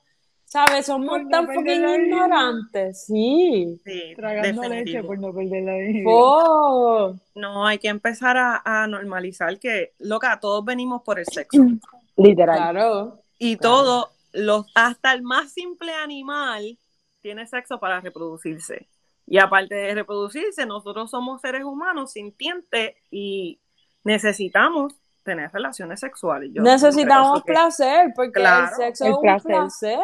[0.45, 0.87] ¿Sabes?
[0.87, 1.95] Somos no tan virginidad.
[1.99, 3.07] ignorantes.
[3.07, 3.81] Sí.
[3.85, 6.13] Sí, Tragando leche por no perder la virginidad.
[6.15, 7.15] Oh.
[7.35, 11.59] No, hay que empezar a, a normalizar que, loca, todos venimos por el sexo.
[12.17, 12.57] Literal.
[12.57, 13.19] Claro.
[13.39, 13.77] Y Claro.
[13.77, 16.79] todo, los, hasta el más simple animal
[17.21, 18.87] tiene sexo para reproducirse.
[19.27, 23.59] Y aparte de reproducirse, nosotros somos seres humanos sintientes y
[24.05, 26.51] necesitamos tener relaciones sexuales.
[26.53, 29.51] Yo Necesitamos que- placer porque Claro, el sexo el es un placer.
[29.53, 29.99] placer.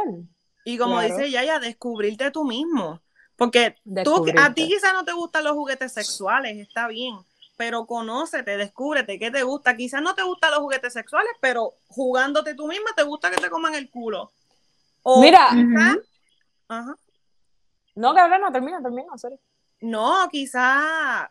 [0.64, 1.14] Y como Claro.
[1.16, 3.00] dice Yaya, descubrirte tú mismo.
[3.36, 7.16] Porque tú, a ti quizás no te gustan los juguetes sexuales, está bien,
[7.56, 9.76] pero conócete, descúbrete qué te gusta.
[9.76, 13.48] Quizás no te gustan los juguetes sexuales, pero jugándote tú misma te gusta que te
[13.48, 14.30] coman el culo.
[15.02, 15.98] O Mira, quizás-.
[16.68, 16.94] Ajá.
[17.94, 19.38] No, cabrón, no termina, termina, sorry.
[19.80, 21.28] No, quizás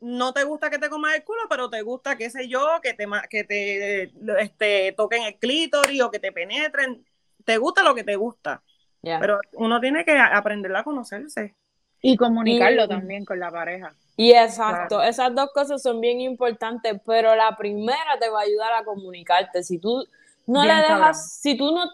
[0.00, 2.94] no te gusta que te coman el culo, pero te gusta, qué sé yo, que
[2.94, 7.04] te, ma- que te este, toquen el clítoris o que te penetren.
[7.44, 8.62] Te gusta lo que te gusta,
[9.02, 9.18] Ya.
[9.18, 11.54] pero uno tiene que aprender a conocerse.
[12.00, 13.92] Y comunicarlo Y- también con la pareja.
[14.16, 18.72] Y exacto, esas dos cosas son bien importantes, pero la primera te va a ayudar
[18.72, 19.62] a comunicarte.
[19.62, 20.04] Si tú
[20.46, 21.14] no Bien le dejas, cabrón.
[21.14, 21.84] si tú no,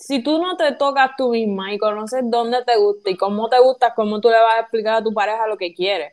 [0.00, 3.58] si tú no te tocas tú misma y conoces dónde te gusta y cómo te
[3.58, 6.12] gusta, cómo tú le vas a explicar a tu pareja lo que quieres.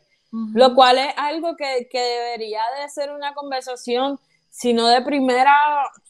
[0.54, 4.18] Lo cual es algo que, que debería de ser una conversación,
[4.50, 5.54] si no de primera,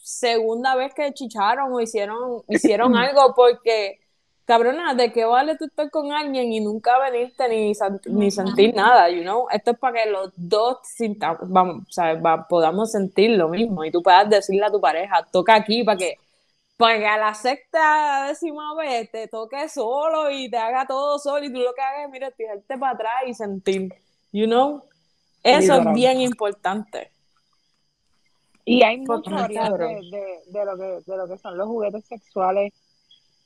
[0.01, 3.99] segunda vez que chicharon o hicieron, hicieron algo, porque,
[4.45, 7.73] cabrona, ¿de qué vale tú estar con alguien y nunca venirte ni,
[8.09, 9.47] ni sentir nada, you know?
[9.51, 13.85] Esto es para que los dos sinta- vamos, o sea, va- podamos sentir lo mismo
[13.85, 16.15] y tú puedas decirle a tu pareja, toca aquí para que
[16.77, 21.43] para que a la sexta décima vez te toque solo y te haga todo solo
[21.45, 23.93] y tú lo que hagas es, mira, tirarte para atrás y sentir,
[24.31, 24.83] you know?
[25.43, 27.11] Eso es bien importante.
[28.65, 32.05] Y hay Pues, variedad de, de, de lo que, de lo que son los juguetes
[32.05, 32.73] sexuales.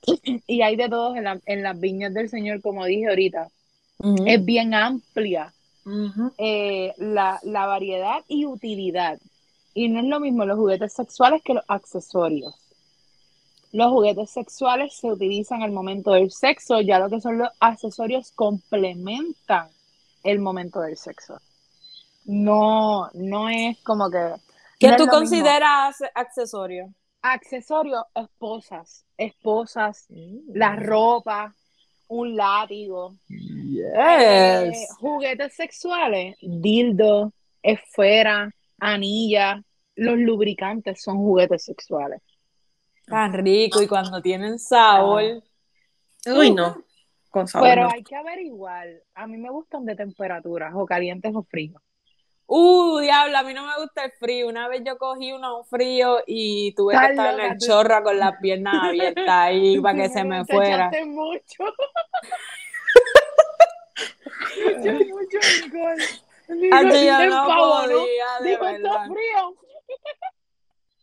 [0.48, 3.50] Y hay de todos en, la- en las viñas del Señor, como dije ahorita.
[4.26, 5.54] Es bien amplia
[6.38, 9.20] eh, la, la variedad y utilidad.
[9.74, 12.56] Y no es lo mismo los juguetes sexuales que los accesorios.
[13.72, 18.32] Los juguetes sexuales se utilizan al momento del sexo, ya lo que son los accesorios
[18.34, 19.70] complementan
[20.24, 21.40] el momento del sexo.
[22.26, 24.36] No, no es como que.
[24.80, 25.20] ¿Qué no tú lo mismo.
[25.20, 26.94] consideras accesorio?
[27.22, 30.08] Accesorios, esposas, esposas,
[30.54, 31.54] la ropa,
[32.08, 34.88] un látigo, eh, Yes.
[35.00, 37.32] juguetes sexuales, dildo,
[37.62, 39.64] esfera, anilla,
[39.96, 42.22] los lubricantes son juguetes sexuales.
[43.12, 45.44] Tan rico y cuando tienen sabor.
[46.26, 46.84] Uy, no.
[47.30, 47.70] Con sabor.
[47.70, 47.90] Pero no.
[47.94, 48.88] hay que averiguar.
[49.14, 51.82] A mí me gustan de temperaturas, o calientes o fríos.
[52.54, 54.50] Uh, diablo, a mí no me gusta el frío.
[54.50, 58.20] Una vez yo cogí uno frío y tuve que estar en el tú- chorro con
[58.20, 60.92] las piernas abiertas ahí para que se me Te fuera.
[61.06, 61.64] mucho.
[64.62, 65.98] Mucho, mucho alcohol.
[66.50, 69.06] Yo no podía, de verdad.
[69.06, 69.56] frío.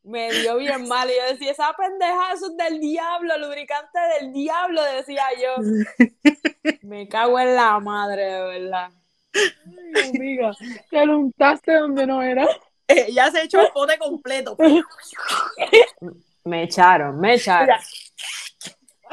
[0.08, 1.10] Me dio bien mal.
[1.10, 5.62] Y yo decía, esa pendeja, eso es del diablo, lubricante del diablo, decía yo.
[6.82, 8.90] Me cago en la madre, de verdad.
[9.34, 10.52] Ay, amiga,
[10.88, 12.48] te lo untaste donde no era.
[12.90, 14.56] Eh, ya se echó el pote completo.
[16.44, 17.76] Me echaron, me echaron.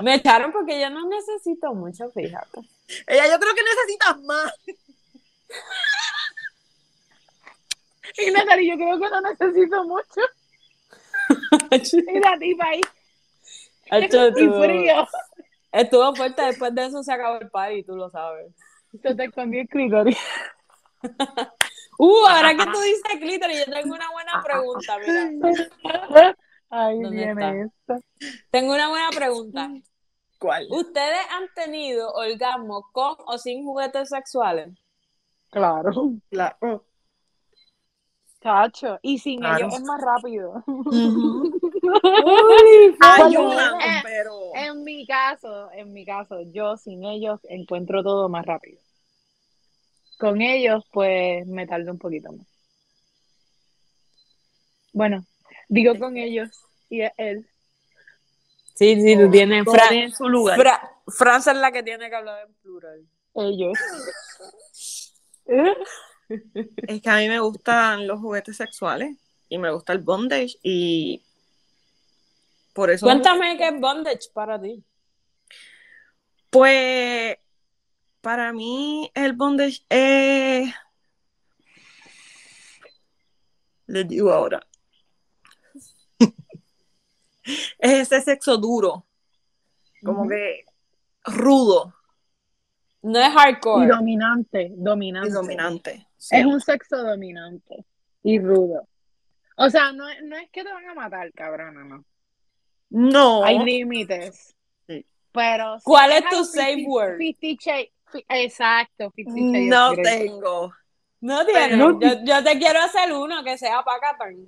[0.02, 2.62] Me echaron porque yo no necesito mucho, fíjate.
[3.06, 4.54] Ella, yo creo que necesitas más.
[8.18, 10.22] Y Natalie, yo creo que no necesito mucho.
[11.72, 12.82] Y la tipa ahí,
[13.92, 15.08] y estuvo- frío.
[15.72, 18.54] Estuvo fuerte, después de eso se acabó el party, tú lo sabes.
[19.02, 20.18] Se te escondió el clítoris.
[21.98, 26.36] Uh, ahora que tú dices clítoris, yo tengo una buena pregunta, mira.
[26.70, 28.00] Ahí ¿Dónde viene esta.
[28.52, 29.70] Tengo una buena pregunta.
[30.38, 30.68] ¿Cuál?
[30.72, 34.74] ¿Ustedes han tenido orgasmo con o sin juguetes sexuales?
[35.52, 36.12] Claro.
[36.30, 36.86] Claro.
[38.46, 39.00] Chacho.
[39.02, 39.58] Y sin Claro.
[39.66, 40.64] ellos es más rápido.
[43.02, 44.52] Ayudan, Eh, pero.
[44.54, 48.80] En mi caso, en mi caso, yo sin ellos encuentro todo más rápido.
[50.20, 52.46] Con ellos, pues me tardo un poquito más.
[54.94, 55.26] Bueno,
[55.68, 56.50] digo con ellos
[56.88, 57.50] y es él.
[58.76, 59.64] Sí, sí, tú tienes.
[59.66, 60.60] Fran, su lugar.
[60.60, 63.02] Fra- Francia es la que tiene que hablar en plural.
[63.34, 63.74] Ellos.
[65.48, 65.74] ¿Eh?
[66.88, 69.18] Es que a mí me gustan los juguetes sexuales
[69.50, 71.24] y me gusta el bondage y
[72.74, 74.84] por eso Cuéntame qué es bondage para ti.
[76.50, 77.38] pues
[78.22, 80.74] para mí el bondage es
[83.88, 84.66] les digo ahora
[87.80, 89.06] es ese sexo duro
[90.04, 90.30] como Ujú.
[90.30, 90.66] que
[91.26, 91.94] rudo
[93.04, 93.88] No es Y hardcore.
[93.88, 95.30] dominante, dominante.
[95.30, 96.38] y dominante Sí.
[96.38, 97.86] Es un sexo dominante
[98.24, 98.88] y rudo.
[99.58, 102.04] O sea, no, es- no es que te van a matar, cabrona, no.
[102.90, 104.56] no Hay límites.
[104.88, 105.06] Sí.
[105.32, 105.78] Pero.
[105.84, 107.18] ¿Cuál es tu safe fifty- word?
[107.18, 110.20] fifty shades- fi- exacto, Fifty Shades no of Grey.
[110.28, 110.74] tengo
[111.22, 111.78] No tiene.
[111.78, 112.00] No.
[112.00, 114.48] Yo, yo te quiero hacer uno que sea pacatán.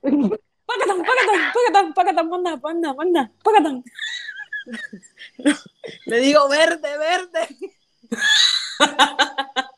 [0.00, 3.84] Pacatán, pacatán, pacatán, pacatán, manda, manda, manda, pacatán.
[6.06, 7.56] le digo verde verde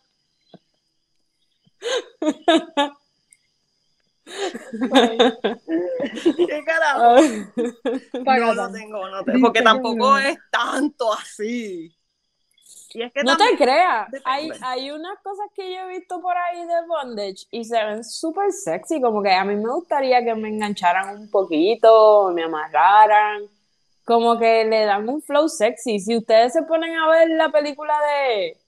[6.46, 7.16] qué carajo
[8.54, 11.94] No, tengo, no tengo, porque tampoco es tanto así.
[12.92, 16.36] Y es que No te creas, hay, hay unas cosas que yo he visto por
[16.36, 20.34] ahí de bondage y se ven súper sexy, como que a mí me gustaría que
[20.34, 23.42] me engancharan un poquito, me amarraran,
[24.04, 26.00] como que le dan un flow sexy.
[26.00, 28.59] Si ustedes se ponen a ver la película de,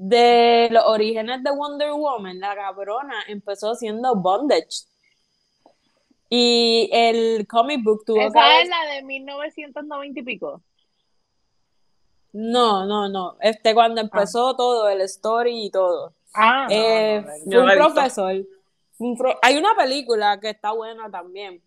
[0.00, 4.84] de los orígenes de Wonder Woman, la cabrona empezó siendo bondage.
[6.30, 10.62] Y el comic book tuvo que Esa haber- es la de 1990 y pico.
[12.32, 13.36] No, no, no.
[13.40, 16.12] Este, cuando empezó todo, el story y todo.
[16.34, 18.34] Ah, Eh, no, no, fue un profesor.
[18.98, 21.60] Un pro- Hay una película que está buena también.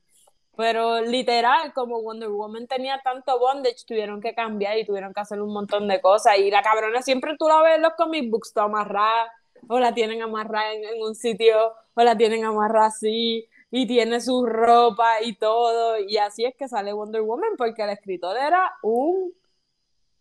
[0.57, 5.41] Pero literal, como Wonder Woman tenía tanto bondage, tuvieron que cambiar y tuvieron que hacer
[5.41, 6.37] un montón de cosas.
[6.37, 9.31] Y la cabrona siempre tú la ves en los comic books, toda amarrada,
[9.67, 14.19] o la tienen amarrada en, en un sitio, o la tienen amarrada así, y tiene
[14.19, 15.97] su ropa y todo.
[15.99, 19.33] Y así es que sale Wonder Woman, porque el escritor era un,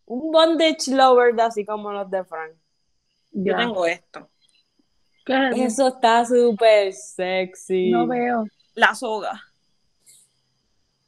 [0.06, 2.52] un bondage lover, así como los de Frank.
[3.32, 4.28] Yo tengo esto.
[5.26, 7.90] Eso está súper sexy.
[7.90, 8.46] No veo.
[8.74, 9.40] La soga.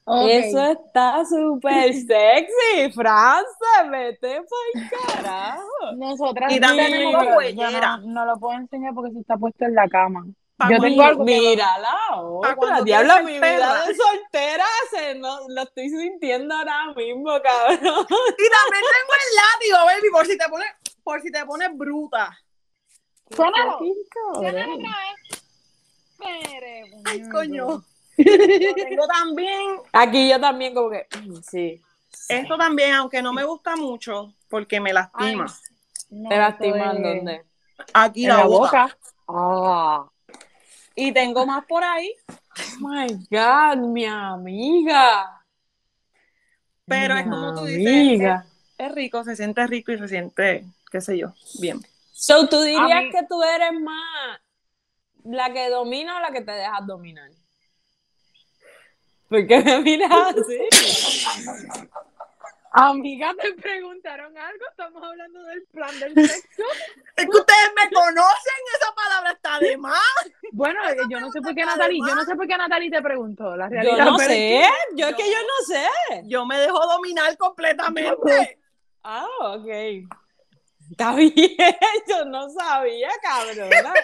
[0.04, 3.48] Eso está súper sexy, France,
[3.90, 5.92] vete por carajo.
[5.96, 7.98] Nosotras Y no también cuellera.
[7.98, 10.24] No, no lo puedo enseñar porque se está puesto en la cama.
[10.56, 11.96] Pa' Yo tengo algo Mira la
[12.42, 17.78] Pa' otra, diablo, mi vida de soltera se, no, lo estoy sintiendo ahora mismo, cabrón.
[17.78, 20.68] Y también tengo el látigo, baby, por si te pones,
[21.04, 22.36] por si te pones bruta.
[23.36, 23.92] Cabrón.
[24.34, 24.82] otra vez.
[26.18, 27.82] Pere, Ay, coño.
[28.16, 31.80] Yo tengo también, Aquí yo también como que, mm, sí.
[32.28, 35.46] esto también, aunque no me gusta mucho, porque me lastima.
[36.10, 37.44] No, ¿Te lastiman esto es- dónde?
[37.94, 38.82] Aquí En la, la boca.
[38.82, 38.98] boca.
[39.28, 40.08] Ah.
[40.94, 45.42] Y tengo más por ahí, Oh my God, mi amiga.
[46.86, 48.46] pero es como tú dices, amiga.
[48.76, 51.80] es, es rico, se siente rico y se siente, qué sé yo, bien.
[52.12, 54.38] So, ¿tú dirías mí- que tú eres más
[55.24, 57.30] la que domina o la que te dejas dominar?
[59.32, 61.88] ¿Por qué me miras así?
[62.70, 64.66] Amiga, te preguntaron algo.
[64.70, 66.62] Estamos hablando del plan del sexo.
[67.16, 70.02] Es que ustedes me conocen, esa palabra está de más.
[70.52, 73.56] Bueno, yo no sé por qué Natalie, yo no sé por qué Natalie te preguntó
[73.56, 74.04] la Yo realidad.
[74.04, 76.22] no pero es sé, yo es que yo no sé.
[76.24, 78.58] Yo me dejo dominar completamente.
[79.02, 79.68] Ah, ok.
[80.90, 81.56] Está bien,
[82.06, 83.94] yo no sabía, cabrona.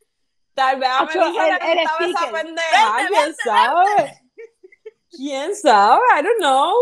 [0.54, 4.27] Tal vez a mí me estaba esa pendeja, Vente, quién sabe.
[5.10, 6.00] ¿Quién sabe?
[6.18, 6.74] I don't know.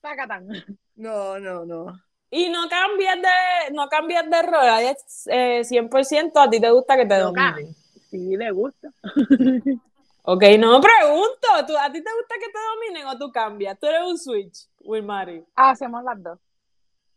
[0.00, 0.48] Tacatán.
[0.96, 1.86] No, no, no.
[2.30, 6.70] Y no cambies de, no cambies de rol, ahí es, eh, 100% a ti te
[6.70, 7.74] gusta que te dominen.
[8.10, 8.88] Sí, le gusta.
[10.22, 13.78] Ok, no pregunto, ¿tú, ¿a ti te gusta que te dominen o tú cambias?
[13.78, 15.42] Tú eres un switch, Wilmary.
[15.54, 16.38] Hacemos las dos.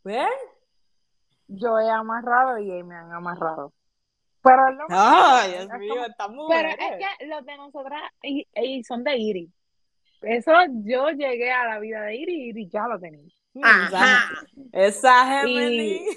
[0.03, 0.29] ¿Ves?
[1.47, 3.73] Yo he amarrado y me han amarrado.
[4.43, 4.97] Pero es lo mismo.
[4.97, 6.77] Ay, Es Dios como- mío, está muy Pero es
[7.17, 9.49] que los de nosotras y, y son de Iris.
[10.21, 10.51] Eso
[10.83, 13.27] yo llegué a la vida de Iris y Iris ya lo tenía.
[13.61, 14.29] Ajá.
[14.71, 16.05] Esa Gemini.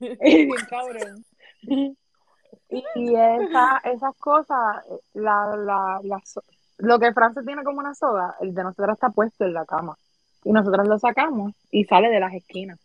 [0.00, 1.24] Y bien cabrón.
[1.66, 4.84] Y esa, esas cosas,
[5.14, 6.44] la, la, la so-
[6.78, 9.96] lo que Francia tiene como una soga, el de nosotros está puesto en la cama.
[10.44, 12.78] Y nosotros lo sacamos y sale de las esquinas.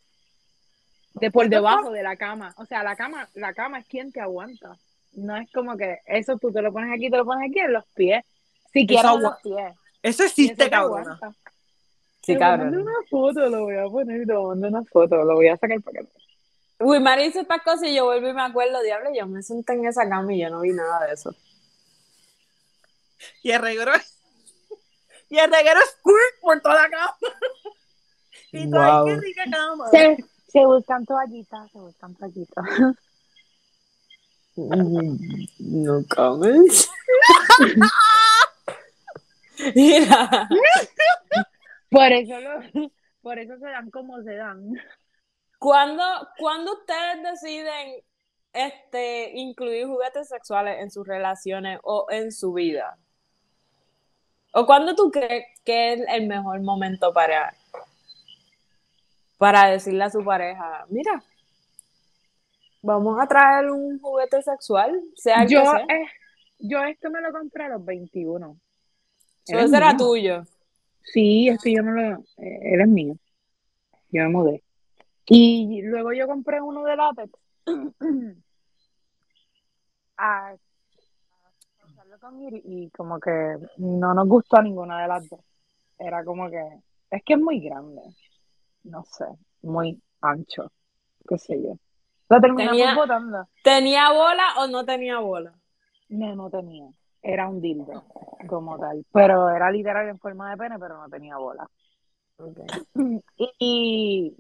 [1.13, 2.53] De por debajo de la cama.
[2.57, 4.75] O sea, la cama, la cama es quien te aguanta.
[5.13, 7.71] No es como que eso tú te lo pones aquí, te lo pones aquí en
[7.71, 8.25] los pies.
[8.73, 9.73] Si quieres los pies.
[10.05, 11.17] Eso existe, te aguanta.
[12.21, 12.75] Sí, Te cabrón.
[12.77, 16.07] una foto, lo voy a poner, te una foto, lo voy a sacar para que
[16.79, 19.85] Wilmary hizo estas cosas y yo vuelvo y me acuerdo, diablo, yo me senté en
[19.85, 21.33] esa cama y yo no vi nada de eso.
[23.41, 24.11] Y el reguero es.
[25.29, 27.17] Y el reguero es squirt por toda la cama.
[28.51, 29.05] Y Wow.
[29.05, 29.89] qué rica cama.
[29.89, 30.17] Se,
[30.49, 32.65] se buscan toallitas, se buscan toallitas.
[34.57, 35.17] Mm,
[35.59, 36.89] No comments.
[39.75, 40.47] Mira,
[41.89, 42.89] Por eso, lo,
[43.21, 44.73] por eso se dan como se dan.
[45.59, 46.03] ¿cuándo,
[46.37, 48.03] cuándo ustedes deciden
[48.53, 52.97] este, incluir juguetes sexuales en sus relaciones o en su vida?
[54.53, 57.53] ¿O cuándo tú crees que es el mejor momento para,
[59.37, 61.23] para decirle a su pareja, mira,
[62.81, 65.85] vamos a traer un juguete sexual, sea el Yo, que sea?
[65.89, 66.07] eh,
[66.59, 68.57] yo esto me lo compré a los 21.
[69.45, 70.43] So, Él es ese era tuyo.
[71.01, 72.17] Sí, esto yo no lo...
[72.37, 73.15] eh, él es mío.
[74.09, 74.63] Yo me mudé.
[75.27, 77.31] Y luego yo compré uno de látex.
[80.17, 80.55] a, a
[81.87, 85.41] usarlo con Iri, y como que no nos gustó ninguna de las dos.
[85.97, 86.61] Era como que...
[87.11, 88.01] Es que es muy grande.
[88.83, 89.25] No sé.
[89.61, 90.71] Muy ancho.
[91.27, 91.77] Qué sé yo.
[92.29, 93.47] Lo terminamos Tenía- botando.
[93.63, 95.53] ¿Tenía bola o no tenía bola?
[96.09, 96.87] No, no tenía.
[97.27, 98.03] Era un dildo
[98.47, 99.03] como tal.
[99.11, 101.67] Pero era literal en forma de pene, pero no tenía bola.
[103.37, 104.35] Y, y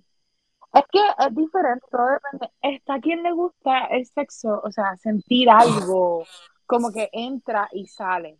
[0.73, 2.51] es que es diferente, todo depende.
[2.61, 6.25] Está a quien le gusta el sexo, o sea, sentir algo,
[6.67, 8.37] como que entra y sale.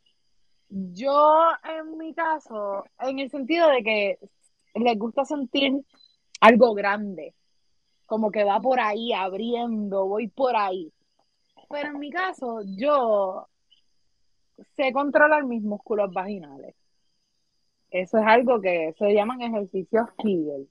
[0.69, 4.19] Yo, en mi caso, en el sentido de que
[4.75, 5.73] les gusta sentir
[6.41, 7.33] algo grande,
[8.05, 10.91] como que va por ahí abriendo, voy por ahí.
[11.69, 13.47] Pero en mi caso, yo
[14.75, 16.75] sé controlar mis músculos vaginales.
[17.89, 20.67] Eso es algo que se llaman ejercicios Kegel.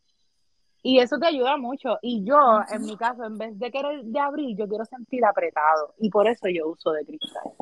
[0.82, 1.98] Y eso te ayuda mucho.
[2.02, 5.94] Y yo, en mi caso, en vez de querer de abrir, yo quiero sentir apretado.
[5.98, 7.52] Y por eso yo uso de cristal.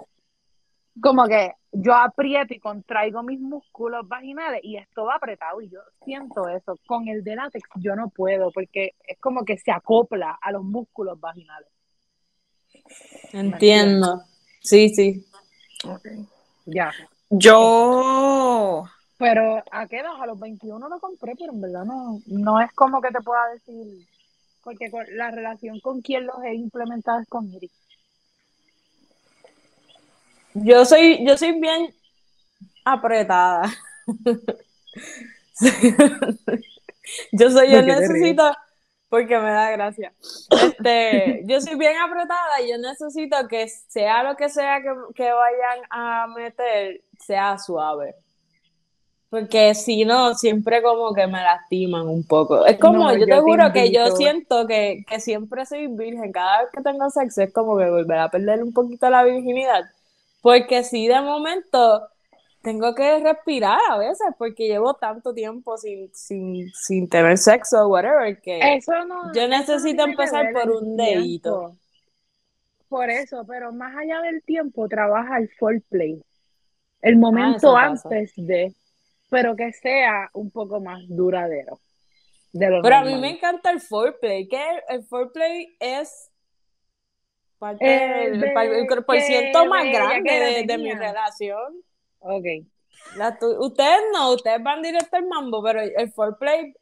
[1.01, 5.79] Como que yo aprieto y contraigo mis músculos vaginales y esto va apretado y yo
[6.05, 6.77] siento eso.
[6.87, 10.65] Con el de látex yo no puedo porque es como que se acopla a los
[10.65, 11.71] músculos vaginales.
[13.33, 14.23] Entiendo.
[14.61, 15.25] Sí, sí.
[16.67, 16.93] Ya.
[17.31, 18.85] Yo.
[19.19, 20.21] Pero a qué edad?
[20.21, 23.49] A los 21 lo compré, pero en verdad no, no es como que te pueda
[23.53, 24.07] decir.
[24.65, 27.71] Porque con- la relación con quien los he implementado es con Iri.
[30.55, 31.95] Yo soy, yo soy bien
[32.85, 33.63] apretada.
[37.33, 38.57] Yo soy, yo ¿Por qué te necesito,
[39.13, 40.11] porque me da gracia.
[40.51, 45.31] Este, yo soy bien apretada y yo necesito que sea lo que sea que, que
[45.31, 48.15] vayan a meter, sea suave.
[49.29, 52.65] Porque si no, siempre como que me lastiman un poco.
[52.65, 55.89] Es como, No, yo te yo te juro que yo siento que, que siempre soy
[55.89, 56.33] virgen.
[56.33, 59.91] Cada vez que tengo sexo es como que volver a perder un poquito la virginidad.
[60.41, 62.09] Porque si de momento
[62.63, 67.89] tengo que respirar a veces, porque llevo tanto tiempo sin, sin, sin tener sexo o
[67.89, 69.33] whatever, que Eso no.
[69.35, 71.77] yo eso no necesito empezar por el un dedito.
[72.89, 76.23] Por eso, pero más allá del tiempo, trabaja el foreplay.
[77.01, 78.09] El momento Ah, pasa.
[78.09, 78.75] antes de,
[79.31, 81.81] pero que sea un poco más duradero.
[82.53, 86.31] De lo Pero a mí me encanta el foreplay, que el, el foreplay es
[87.59, 91.83] parte Eh, del de- pa- el que por ciento más grande de, de mi relación.
[92.23, 92.45] Ok.
[93.17, 96.75] La tu- ustedes no, ustedes van directo al mambo, pero el foreplay,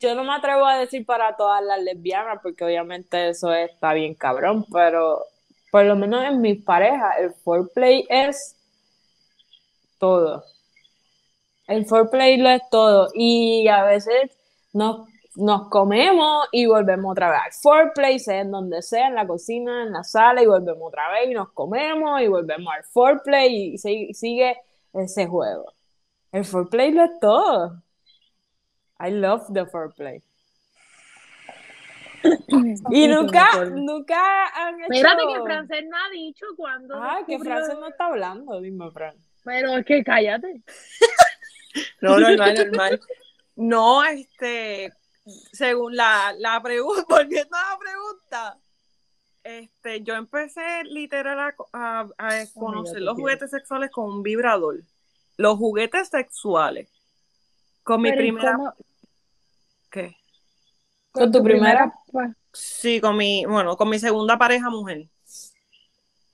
[0.00, 4.14] yo no me atrevo a decir para todas las lesbianas, porque obviamente eso está bien
[4.14, 5.22] cabrón, pero
[5.70, 8.56] por lo menos en mis parejas, el foreplay es
[9.98, 10.44] todo.
[11.66, 13.08] El foreplay lo es todo.
[13.14, 14.36] Y a veces
[14.72, 15.06] nos,
[15.36, 19.82] nos comemos y volvemos otra vez al foreplay, sea en donde sea, en la cocina,
[19.84, 23.78] en la sala, y volvemos otra vez y nos comemos y volvemos al foreplay y
[23.78, 24.56] si- sigue
[24.94, 25.72] ese juego.
[26.32, 27.82] El foreplay lo es todo.
[29.00, 30.22] I love the foreplay.
[32.90, 34.92] Y nunca, nunca han hecho...
[34.92, 37.02] Espérate que Francés no ha dicho cuándo.
[37.02, 39.16] Ay, que Francés no está hablando, dime, Fran.
[39.44, 40.62] Pero es que cállate.
[42.00, 43.00] No, normal, normal.
[43.54, 44.92] No, este,
[45.52, 48.58] según la, la pregunta, volviendo a la pregunta,
[49.58, 53.14] este, yo empecé literal a, a- a conocer los quiero.
[53.16, 54.80] juguetes sexuales con un vibrador.
[55.36, 56.88] Los juguetes sexuales.
[57.82, 58.52] Con mi Pero, ¿y primera.
[58.56, 58.74] cómo-
[59.90, 60.16] ¿Qué?
[61.12, 61.92] ¿Con tu primera?
[62.52, 65.06] Sí, con mi, bueno, con mi segunda pareja mujer.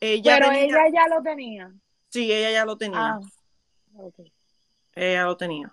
[0.01, 1.73] Ella Pero tenía- ella ya lo tenía.
[2.11, 2.99] Sí, ella ya lo tenía.
[3.15, 3.21] Ah,
[3.97, 4.15] ok.
[4.95, 5.73] Ella lo tenía.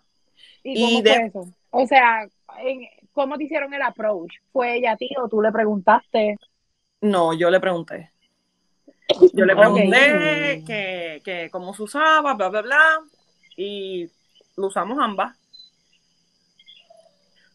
[0.63, 1.53] ¿Y Y cómo de- fue eso?
[1.71, 2.27] O sea,
[2.59, 4.31] en- ¿cómo te hicieron el approach?
[4.51, 6.37] ¿Fue ella a ti o tú le preguntaste?
[7.03, 8.11] No, yo le pregunté.
[9.33, 12.99] Yo le pregunté que, que cómo se usaba, bla, bla, bla.
[13.57, 14.09] Y
[14.55, 15.37] lo usamos ambas.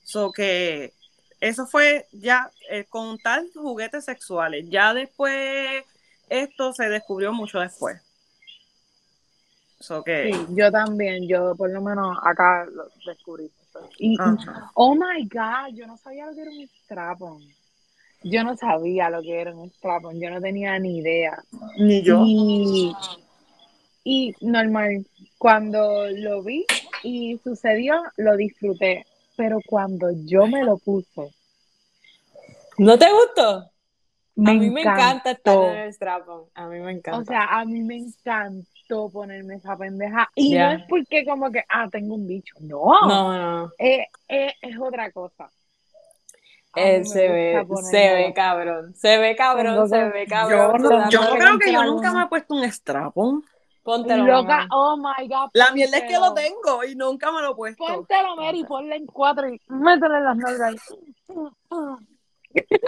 [0.05, 0.93] So que
[1.41, 4.67] eso fue ya eh, con tal juguetes sexuales.
[4.69, 5.83] Ya después,
[6.29, 8.03] esto se descubrió mucho después.
[9.81, 10.31] So que.
[10.31, 13.51] Sí, yo también, yo por lo menos acá lo descubrí.
[13.99, 14.17] Y,
[14.75, 17.58] oh my God, yo no sabía lo que era un strap-on.
[18.23, 21.43] Yo no sabía lo que era un strap-on, yo no tenía ni idea.
[21.79, 22.23] Ni yo.
[22.27, 22.93] Y,
[24.05, 25.07] y normal,
[25.39, 26.67] cuando lo vi
[27.03, 29.07] y sucedió, lo disfruté.
[29.37, 31.31] Pero cuando yo me lo puse,
[32.79, 33.71] ¿No te gustó?
[34.37, 36.45] me a mí me encanta estar en el strap-on.
[36.55, 37.19] A mí me encanta.
[37.19, 40.31] O sea, a mí me encantó ponerme esa pendeja.
[40.37, 42.55] Y no es porque como que, ah, tengo un bicho.
[42.61, 43.73] No, no, no.
[43.79, 45.51] Eh, eh, es otra cosa.
[46.75, 48.95] Eh, se ve, se ve cabrón.
[48.95, 50.73] Se ve cabrón, se ve cabrón.
[50.83, 53.45] Yo no- Yo creo que yo nunca me he puesto un strapón.
[53.83, 54.69] Póntelo, Loca, mamá.
[54.73, 55.49] oh my God.
[55.55, 57.85] La mierda es que lo tengo y nunca me lo he puesto.
[57.87, 60.77] Póntelo, Mary, ponle en cuatro y métele las nalgas ahí.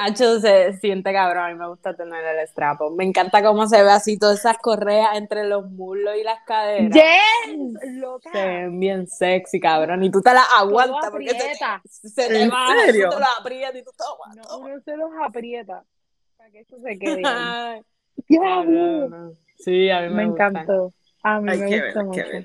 [0.00, 3.82] Hacho se siente cabrón, a mí me gusta tener el strap Me encanta cómo se
[3.82, 6.92] ve así, todas esas correas entre los muslos y las caderas.
[6.92, 8.30] Yes, loca.
[8.32, 10.02] Se ven bien sexy, cabrón.
[10.02, 13.08] Y tú te las aguantas porque se se te ¿En baja, serio?
[13.10, 15.84] tú te las aprietas y tú toma, No, uno se los aprieta
[16.36, 17.22] para que eso se quede.
[17.24, 17.82] Ay,
[18.28, 19.34] Diablo.
[19.58, 20.46] Sí, a mí me, Me gusta.
[20.46, 20.92] encantó.
[21.22, 22.32] A mí Hay me que gustó ver, hay que mucho.
[22.32, 22.44] ver.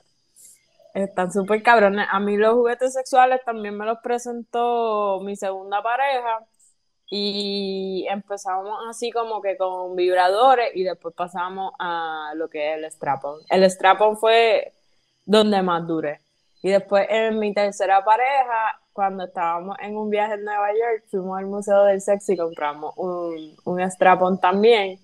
[0.94, 2.06] Están súper cabrones.
[2.10, 6.46] A mí los juguetes sexuales también me los presentó mi segunda pareja
[7.10, 12.84] y empezamos así como que con vibradores y después pasamos a lo que es el
[12.84, 13.40] strap-on.
[13.48, 14.72] El strap-on fue
[15.26, 16.20] donde más duré.
[16.62, 21.38] Y después en mi tercera pareja, cuando estábamos en un viaje en Nueva York, fuimos
[21.38, 24.98] al Museo del Sexo y compramos un, un strap-on también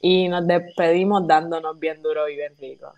[0.00, 2.92] y nos despedimos dándonos bien duro y bien rico.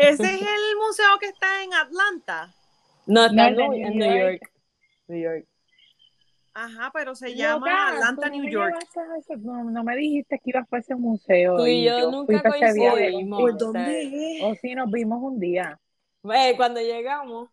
[0.00, 2.54] Ese es el museo que está en Atlanta.
[3.06, 4.40] No, está No, en, New, New en New York.
[4.40, 4.52] York.
[5.08, 5.46] New York.
[6.52, 8.74] Ajá, pero se llama Atlanta, no New York.
[8.96, 11.56] a no, no me dijiste que ibas para ese museo.
[11.56, 13.40] Tú y yo nunca para ese viaje coincidimos.
[13.40, 14.42] ¿Por dónde es?
[14.42, 15.78] O sí, nos vimos un día
[16.24, 17.50] Eh, cuando llegamos,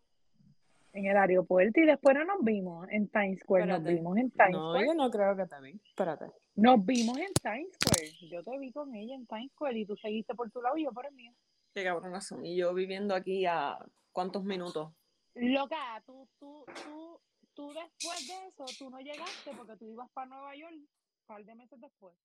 [0.94, 3.68] en el aeropuerto y después no nos vimos en Times Square.
[3.68, 4.88] Nos vimos en Times no, Square.
[4.88, 5.80] yo no creo que vi.
[5.90, 6.26] Espérate.
[6.56, 8.12] Nos vimos en Times Square.
[8.32, 10.86] Yo te vi con ella en Times Square y tú seguiste por tu lado y
[10.86, 11.32] yo por el mío.
[11.74, 12.46] Qué cabronas son.
[12.46, 13.78] Y yo viviendo aquí a
[14.12, 14.92] cuántos minutos.
[15.36, 17.22] Loca, tú, tú, tú,
[17.54, 20.88] tú después de eso, tú no llegaste porque tú ibas para Nueva York un
[21.28, 22.16] par de meses después.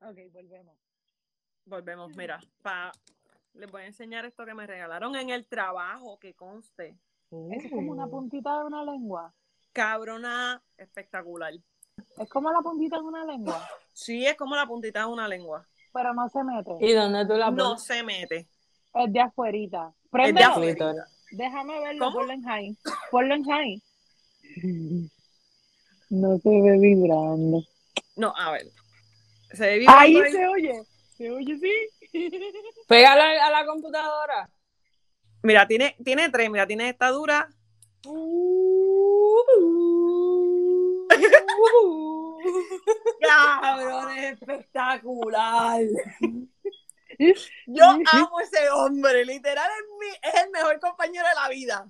[0.00, 0.76] Ok, volvemos.
[1.64, 2.92] Volvemos, mira, pa,
[3.54, 6.98] les voy a enseñar esto que me regalaron en el trabajo, que conste.
[7.30, 8.10] Eso es como una Uh.
[8.10, 9.34] puntita de una lengua.
[9.72, 11.52] Cabrona, espectacular.
[12.18, 15.66] Es como la puntita de una lengua, Sí, es como la puntita de una lengua.
[15.92, 16.72] pero no se mete.
[16.80, 17.82] ¿Y dónde tú la No pones?
[17.84, 18.48] se mete.
[18.94, 19.88] Es de afuerita.
[19.88, 20.46] Es de Préndelo.
[20.48, 20.72] afuera.
[20.74, 21.02] Clítoris.
[21.32, 22.16] Déjame verlo, ¿Cómo?
[22.18, 22.78] ponlo en high.
[23.10, 23.82] Ponlo en high.
[26.10, 27.62] No se ve vibrando.
[28.16, 28.62] No, a ver.
[29.52, 30.32] Se ve vibrando Ahí ahí.
[30.32, 30.82] se oye.
[31.18, 32.10] Se oye, sí.
[32.88, 34.48] Pégalo a la computadora.
[35.42, 36.50] Mira, tiene, tiene tres.
[36.50, 37.50] Mira, tiene esta dura.
[43.60, 45.80] Cabrón, es espectacular.
[47.66, 49.24] Yo amo ese hombre.
[49.24, 51.88] Literal, es, mi- es el mejor compañero de la vida.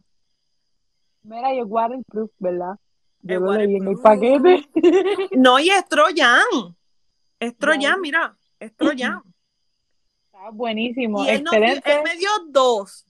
[1.23, 2.75] Mira, y es waterproof, ¿verdad?
[3.23, 4.69] Yo Es lo leí en el paquete.
[5.37, 6.41] No, y es Troyan.
[7.41, 7.97] Es Troyan, Ya.
[7.99, 8.37] mira.
[8.59, 9.23] Es Troyan.
[10.27, 11.93] Está buenísimo, Y él, excelente.
[11.93, 13.05] él me dio dos.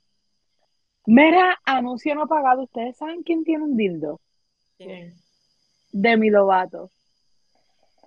[1.07, 2.63] Mira, anuncio no pagado.
[2.63, 4.21] ¿Ustedes saben quién tiene un dildo?
[5.93, 6.91] Demi Lovato.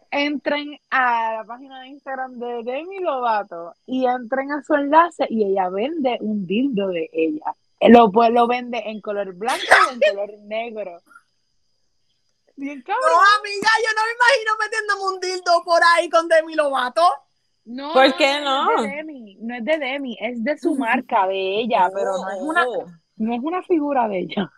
[0.10, 5.46] Entren a la página de Instagram de Demi Lovato y entren a su enlace y
[5.46, 7.56] ella vende un dildo de ella.
[7.80, 11.00] Lo, pues, lo vende en color blanco o en color negro.
[12.58, 17.02] Bien No, amiga, yo no me imagino metiéndome un dildo por ahí con Demi Lovato.
[17.66, 18.66] No, ¿Por qué no?
[18.66, 18.84] no?
[18.84, 22.30] es de Demi, no es de Demi, es de su marca, de ella, pero no
[22.30, 22.86] es una, Oh,
[23.18, 24.52] no es una figura de ella.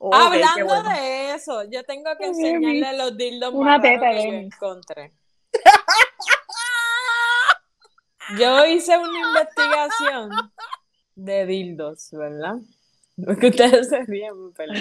[0.00, 0.90] Oh, Hablando bueno.
[0.90, 5.12] de eso, yo tengo que Ay, enseñarle los dildos Una más teta que yo encontré.
[8.38, 10.30] Yo hice una investigación
[11.16, 12.56] de dildos, ¿verdad?
[13.16, 14.72] No es que ustedes se ríen, pero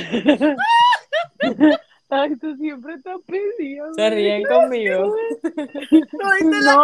[2.12, 3.94] Ay, tú siempre estás perdido.
[3.94, 5.16] se ríen conmigo.
[5.92, 6.76] ¿No viste la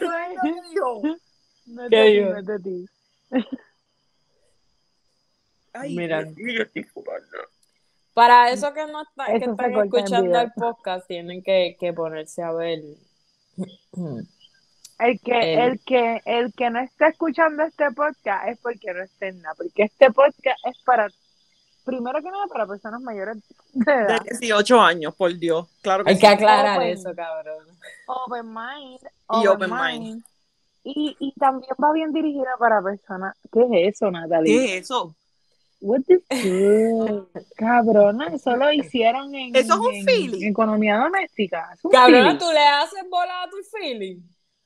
[0.00, 1.02] No.
[1.66, 1.88] ¿No?
[1.88, 2.86] No no ti.
[5.72, 6.20] Ay, Mira.
[6.20, 6.66] Estoy.
[8.14, 12.52] Para eso que no está- que están escuchando el podcast, tienen que, que ponerse a
[12.52, 12.80] ver.
[14.98, 19.02] El que, El- el que, el que no está escuchando este podcast es porque no
[19.04, 21.06] está en nada, porque este podcast es para,
[21.84, 23.36] primero que nada, para personas mayores
[23.74, 24.20] de De edad.
[24.28, 25.68] 18 años, por Dios.
[25.82, 26.20] Claro que Hay sí.
[26.22, 26.88] que aclarar Open.
[26.90, 27.64] eso, cabrón.
[28.08, 29.00] Open mind.
[29.42, 30.02] Y Open, open mind.
[30.02, 30.24] mind.
[30.82, 33.36] Y, y también va bien dirigida para personas.
[33.52, 34.52] ¿Qué es eso, Natalie?
[34.52, 35.14] ¿Qué es eso?
[35.80, 37.28] What the fuck?
[37.56, 40.42] Cabrona, eso lo hicieron en, Eso es un en- feeling.
[40.42, 41.70] en economía doméstica.
[41.74, 42.38] Es un Cabrón, feeling.
[42.38, 44.20] tú le haces bola a tu feeling.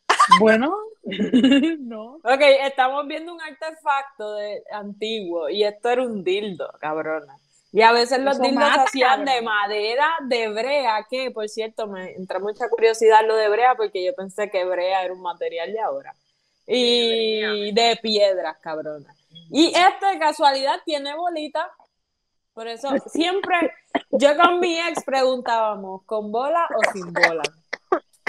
[0.40, 0.76] Bueno,
[1.80, 2.14] no.
[2.22, 7.36] Ok, estamos viendo un artefacto de, antiguo y esto era un dildo, cabrona.
[7.72, 11.86] Y a veces los Eso dildos mata, hacían de madera de brea, que por cierto
[11.88, 15.72] me entra mucha curiosidad lo de brea porque yo pensé que brea era un material
[15.72, 16.14] de ahora.
[16.66, 19.12] Y de piedras, cabrona.
[19.54, 21.70] Y este de casualidad tiene bolita.
[22.54, 23.72] Por eso siempre
[24.10, 27.42] yo con mi ex preguntábamos, ¿con bola o sin bola?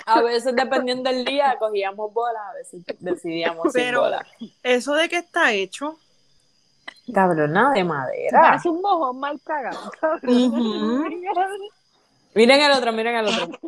[0.05, 4.25] A veces dependiendo del día cogíamos bola, a veces decidíamos sin bola.
[4.61, 5.97] ¿Eso de qué está hecho?
[7.13, 8.41] Cabrona de madera.
[8.41, 9.91] Parece un mojón mal cagado.
[10.23, 11.05] Ujú.
[12.33, 13.59] Miren el otro, miren el otro.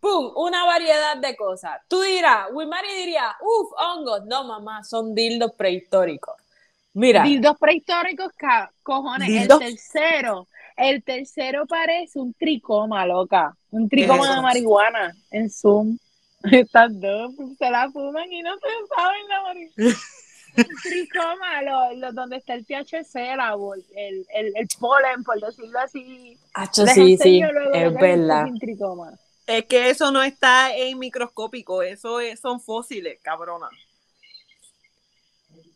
[0.00, 0.32] ¡Pum!
[0.36, 1.80] Una variedad de cosas.
[1.88, 4.24] Tú dirás, Wilmary diría, uff, hongos.
[4.26, 6.34] No, mamá, son dildos prehistóricos.
[6.94, 8.32] Mira, Dildos prehistóricos,
[8.82, 9.28] cojones.
[9.28, 9.60] ¿Dildos?
[9.62, 13.56] El tercero, el tercero parece un tricoma, loca.
[13.70, 15.98] Un tricoma de marihuana en Zoom.
[16.44, 19.98] Estas dos se la fuman y no se saben la marihuana.
[20.56, 23.54] Un tricoma, lo, lo- donde está el THC, la
[23.94, 26.36] el, el, el polen, por decirlo así.
[26.52, 27.40] Hacho, sí, sí,
[27.74, 28.46] es verdad.
[29.46, 33.68] Es que eso no está en microscópico, eso es- son fósiles, cabrona.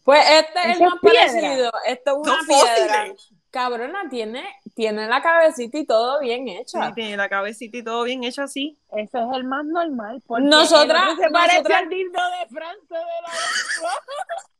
[0.04, 1.20] Pues este es el más piedra.
[1.26, 1.72] parecido.
[1.86, 2.96] Esto es una piedra.
[3.02, 3.28] fósiles.
[3.50, 4.42] Cabrona, tiene,
[4.74, 6.78] tiene la cabecita y todo bien hecho.
[6.82, 8.78] Sí, tiene la cabecita y todo bien hecho así.
[8.90, 10.22] Ese es el más normal.
[10.26, 13.28] Porque Nosotras- se parece nosotras- al dildo de Francia de la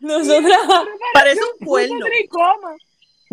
[0.00, 0.58] Nosotras,
[1.14, 2.04] Parece un cuerno.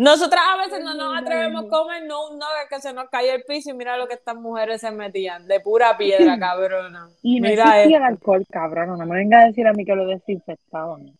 [0.02, 3.32] Nosotras a veces no nos atrevemos a comer no un nugget que se nos cayó
[3.32, 7.08] el piso y mira lo que estas mujeres se metían, de pura piedra, cabrona.
[7.22, 8.98] Y no mira existía el alcohol, cabrón.
[8.98, 11.16] No me venga a decir a mí que lo desinfectaban.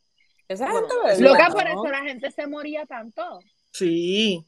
[0.48, 1.54] Esa Bueno, gente Loca, ¿no?
[1.54, 3.40] por eso la gente se moría tanto.
[3.72, 4.44] Sí.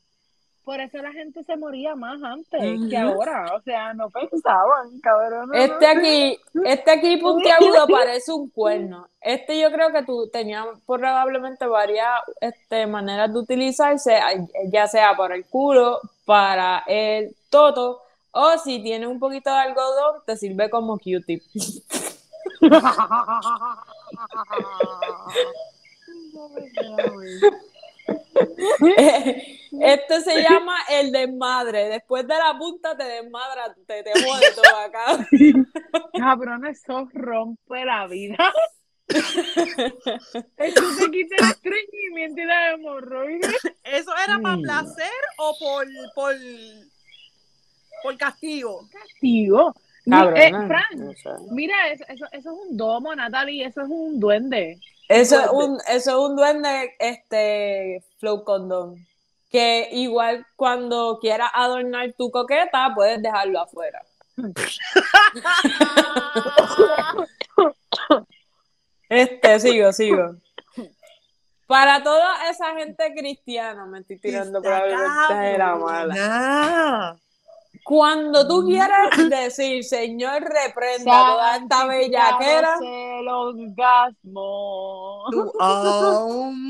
[0.64, 3.54] Por eso la gente se moría más antes que ahora.
[3.54, 5.50] O sea, no pensaban, cabrón.
[5.50, 6.00] no, Este no.
[6.00, 9.08] aquí, este aquí puntiagudo parece un cuerno.
[9.20, 14.18] Este yo creo que tú tenías probablemente varias este, maneras de utilizarse,
[14.72, 18.00] ya sea para el culo, para el toto,
[18.30, 21.42] o si tiene un poquito de algodón, te sirve como Q-tip.
[29.80, 31.88] Este se llama el desmadre.
[31.88, 35.26] Después de la punta te desmadra, te, te jode todo acá.
[36.18, 38.52] Cabrón, eso rompe la vida.
[40.56, 43.54] Eso te quita el estreñimiento y la hemorroides.
[43.84, 46.34] ¿Eso era para placer o por, por,
[48.02, 48.88] por castigo?
[49.20, 49.74] Tío.
[50.08, 51.30] Cabrona, Eh, Fran, no sé.
[51.50, 54.78] mira, eso, eso, eso es un domo, Natalie, eso es un duende.
[55.08, 59.06] Eso es un, eso es un duende, este, flow condón.
[59.55, 64.02] Que igual cuando quieras adornar tu coqueta, puedes dejarlo afuera.
[69.09, 70.34] Este, sigo, sigo.
[71.68, 77.16] Para toda esa gente cristiana, me estoy tirando probablemente de la mala.
[77.85, 78.89] Cuando tú quieres
[79.30, 85.24] decir, Señor, reprenda toda esta bellaquera, Santificándose el orgasmo.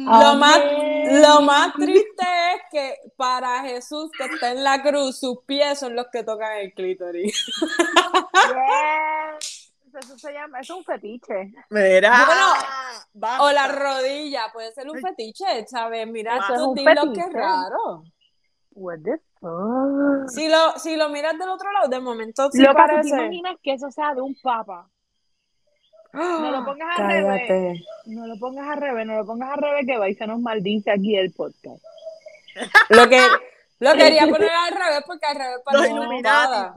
[0.06, 1.22] Lo más, Amén.
[1.22, 5.94] lo más triste es que para Jesús que está en la cruz, sus pies son
[5.96, 7.46] los que tocan el clítoris.
[9.38, 9.72] Yes.
[9.96, 11.52] Eso se llama, eso es un fetiche.
[11.70, 12.26] Mira.
[13.14, 13.44] Bueno.
[13.44, 16.06] O la rodilla, puede ser un fetiche, ¿sabes?
[16.08, 17.30] Mira Eso estos es qué fetiche.
[17.32, 18.02] raro.
[18.72, 20.28] What the fuck?
[20.30, 22.92] Si lo, si lo miras del otro lado, de momento sí Lo que ¿tú te
[22.92, 23.08] parece.
[23.10, 24.88] imaginas que eso sea de un papa.
[26.12, 27.80] No lo pongas al revés.
[28.06, 30.38] No lo pongas al revés, no lo pongas al revés que va y se nos
[30.40, 31.82] maldice aquí el podcast.
[32.90, 33.18] Lo que
[33.80, 36.22] lo quería poner al revés porque al revés Los parece Illuminati.
[36.22, 36.74] nada.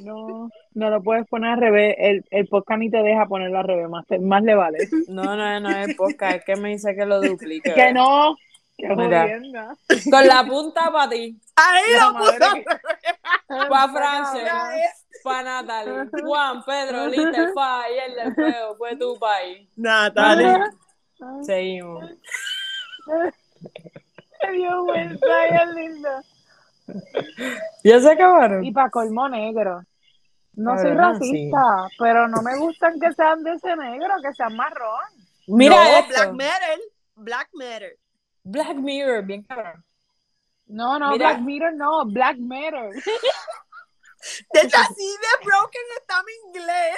[0.00, 1.94] No, no lo puedes poner al revés.
[1.98, 4.78] El, el podcast ni te deja ponerlo al revés, más, te- más le vale.
[5.08, 7.72] No, no, no es podcast, es que me dice que lo duplique.
[7.74, 8.36] que no.
[8.78, 9.76] Que Mira.
[10.08, 12.54] Con la punta para ti, Ahí La lo madre puso.
[12.54, 12.64] que-
[13.68, 14.70] para Francia, Ya
[15.24, 19.68] para Natalie, Juan, Pedro, Little Fa y el del feo, fue tu país.
[19.76, 20.56] Natalie.
[21.42, 22.04] Seguimos.
[24.40, 26.08] Qué dio vuelta, es lindo.
[27.82, 28.64] ¿Ya se acabaron?
[28.64, 29.82] Y para colmo negro.
[30.54, 31.58] No soy racista,
[31.98, 35.00] pero no me gustan que sean de ese negro, que sean marrón.
[35.48, 36.08] Mira no, esto.
[36.08, 36.78] Black Matter.
[37.16, 37.96] Black Matter.
[38.50, 39.84] Black Mirror, bien cabrón.
[40.66, 41.28] No, no, Mira.
[41.28, 42.90] Black Mirror no, Black Matter.
[44.52, 46.96] De hecho, así de broken está mi inglés.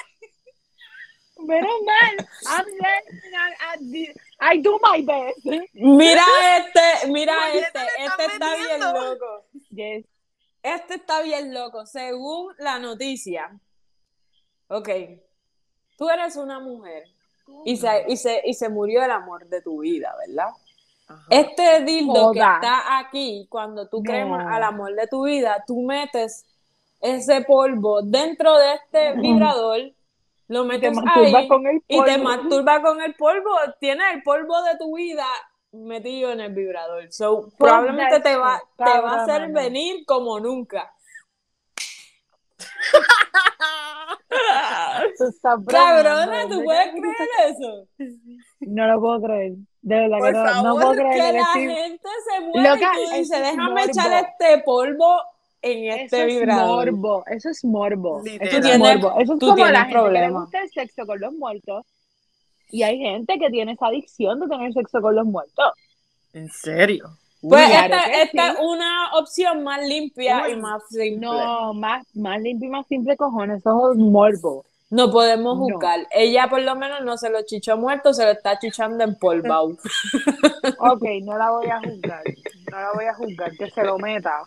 [1.38, 2.28] Menos mal.
[2.46, 5.44] I'm learning, I, I, I do my best.
[5.74, 6.24] Mira
[6.56, 9.46] este, mira este, este está bien loco.
[9.70, 10.06] Yes.
[10.62, 11.86] Este está bien loco.
[11.86, 13.58] Según la noticia,
[14.68, 14.88] ok,
[15.96, 17.04] tú eres una mujer
[17.64, 20.50] y se, y se, y se murió el amor de tu vida, ¿verdad?
[21.28, 24.02] Este dildo que está aquí, cuando tú No.
[24.04, 26.46] cremas al amor de tu vida, tú metes
[27.00, 29.78] ese polvo dentro de este vibrador,
[30.48, 32.24] lo Te metes ahí con el y te polvo.
[32.24, 33.50] masturbas con el polvo.
[33.78, 35.26] Tienes el polvo de tu vida
[35.72, 37.12] metido en el vibrador.
[37.12, 40.92] So, probablemente te va, te va a hacer venir como nunca.
[45.68, 46.36] Cabrona.
[46.50, 47.86] ¿tú puedes creer eso?
[48.60, 49.52] No lo puedo creer.
[49.82, 51.12] De verdad Por que no, no favor, puedo creer.
[51.12, 53.78] Que la estoy- gente se muere Loca, y eso es déjame morbo.
[53.88, 55.16] echar este polvo
[55.62, 56.92] en Eso este es vibrador.
[56.92, 58.22] morbo, eso es morbo.
[58.22, 58.48] Literal.
[58.48, 59.20] Eso es tienes- morbo.
[59.20, 61.86] Eso es tú como tienes la gente que le gusta el sexo con los muertos.
[62.72, 65.72] Y hay gente que tiene esa adicción de tener sexo con los muertos.
[66.34, 67.10] ¿En serio?
[67.42, 68.52] Pues Claro esta, esta sí.
[68.52, 71.16] es una opción más limpia Uy, y más simple.
[71.26, 74.64] No, más, más limpio y más simple cojones, eso es morbo.
[74.90, 75.64] No podemos No.
[75.64, 76.06] juzgar.
[76.10, 79.76] Ella por lo menos no se lo chichó muerto, se lo está chichando en polvo.
[80.78, 82.22] Ok, no la voy a juzgar.
[82.70, 84.42] No la voy a juzgar, que se lo meta.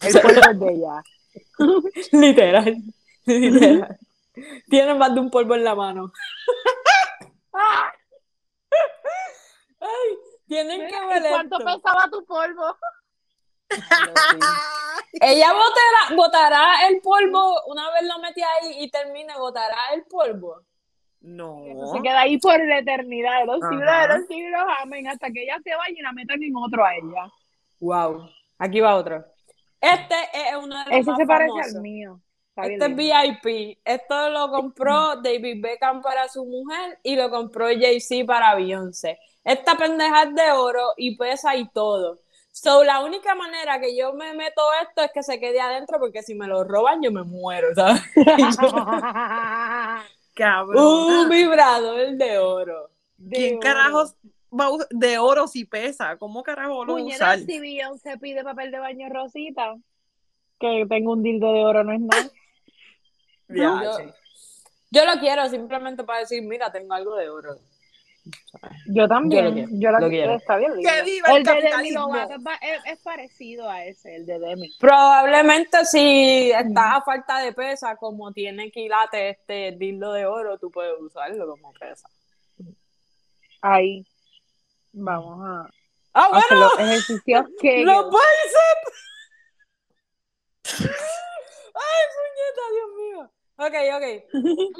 [0.00, 1.02] El polvo es de ella.
[2.12, 2.76] literal.
[3.26, 3.98] Literal.
[4.68, 6.12] Tiene más de un polvo en la mano.
[9.80, 11.64] Ay, tienen que ¿Y ver ¿Cuánto esto.
[11.72, 12.76] pesaba tu polvo?
[15.20, 20.62] Ella botará, botará el polvo, una vez lo metí ahí y termine, botará el polvo.
[21.20, 21.64] No.
[21.64, 25.30] Eso se queda ahí por la eternidad de los siglos de los siglos, amén, hasta
[25.30, 27.30] que ella se vaya y la metan en otro a ella.
[27.80, 28.28] Wow.
[28.58, 29.24] Aquí va otro.
[29.80, 31.74] Este es uno de los Ese más se parece famosos.
[31.76, 32.20] al mío.
[32.54, 32.96] Este es lindo.
[32.96, 33.78] VIP.
[33.84, 39.18] Esto lo compró David Beckham para su mujer y lo compró Jay-Z para Beyoncé.
[39.44, 42.20] Esta pendeja es de oro y pesa y todo.
[42.52, 46.22] So, la única manera que yo me meto esto es que se quede adentro porque
[46.22, 48.02] si me lo roban yo me muero, ¿sabes?
[50.34, 50.84] Cabrón.
[50.84, 52.90] Un vibrador de oro.
[53.16, 53.60] De ¿Quién oro.
[53.60, 54.16] carajos
[54.52, 56.18] va a de oro si pesa?
[56.18, 57.38] ¿Cómo carajo lo usar?
[57.38, 59.74] si Beyoncé pide papel de baño rosita,
[60.60, 62.30] que tengo un dildo de oro no es nada.
[63.48, 64.14] Ya, Yo-.
[64.90, 67.58] Yo lo quiero simplemente para decir, mira, tengo algo de oro.
[68.86, 69.44] Yo también.
[69.44, 70.34] Yo lo quiero, Yo la lo quiero.
[70.34, 70.88] Está bien lindo.
[70.88, 71.90] ¡Que viva el el de Demi
[72.86, 74.70] es, parecido a ese, el de Demi.
[74.78, 80.70] Probablemente si estás a falta de pesa, como tiene quilates este dildo de oro, tú
[80.70, 82.08] puedes usarlo como pesa.
[83.60, 84.06] Ahí.
[84.92, 85.68] Vamos a
[86.14, 88.92] Ah, hacer bueno, los ejercicios que los bíceps.
[91.74, 93.30] Ay, puñeta, Dios mío.
[93.62, 94.04] Ok, ok.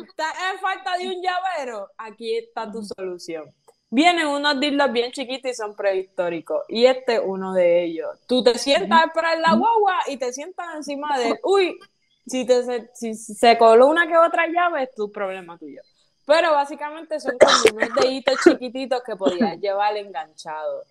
[0.08, 1.88] ¿Estás en falta de un llavero?
[1.96, 3.44] Aquí está tu solución.
[3.88, 6.64] Vienen unos dildos bien chiquitos y son prehistóricos.
[6.68, 8.08] Y este es uno de ellos.
[8.26, 11.38] Tú te sientas a esperar la guagua y te sientas encima de él.
[11.44, 11.78] Uy,
[12.26, 15.82] si, te, se, si se coló una que otra llave, es tu problema tuyo.
[16.26, 20.88] Pero básicamente son como unos deditos chiquititos que podías llevar enganchados.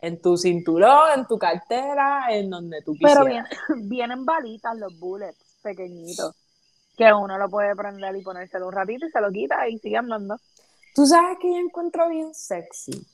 [0.00, 3.24] En tu cinturón, en tu cartera, en donde tú quisieras.
[3.24, 6.36] Pero vienen, vienen balitas los bullets pequeñitos.
[7.06, 9.96] Que uno lo puede prender y ponérselo un ratito y se lo quita y sigue
[9.96, 10.36] andando.
[10.94, 13.06] Tú sabes que yo encuentro bien sexy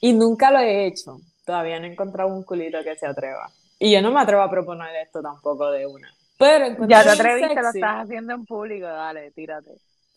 [0.00, 1.18] y nunca lo he hecho.
[1.44, 3.50] Todavía no he encontrado un culito que se atreva.
[3.78, 6.08] Y yo no me atrevo a proponer esto tampoco de una.
[6.38, 9.72] Pero encuentro Ya te atreviste, lo estás haciendo en público, dale, tírate.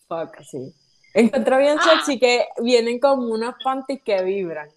[0.07, 0.73] Fuck, sí.
[1.13, 4.69] Encuentro bien sexy que vienen como unos panties que vibran.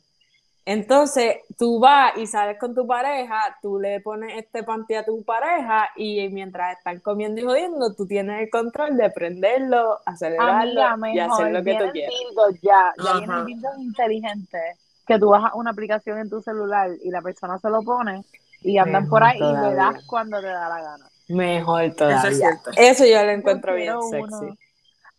[0.67, 5.23] Entonces, tú vas y sales con tu pareja, tú le pones este panty a tu
[5.25, 11.15] pareja y mientras están comiendo y jodiendo, tú tienes el control de prenderlo, acelerarlo Amiga,
[11.15, 12.15] y hacer mejor, lo que tú quieras.
[12.63, 17.21] ya, ya vienen dildos inteligentes que tú bajas una aplicación en tu celular y la
[17.23, 18.23] persona se lo pone
[18.63, 19.77] y andan Mejor por ahí y le todavía.
[19.77, 21.07] das cuando te da la gana.
[21.29, 22.19] Mejor todavía.
[22.19, 22.71] Eso es cierto.
[22.77, 24.45] Eso yo lo encuentro Yo bien quiero sexy.
[24.45, 24.57] uno.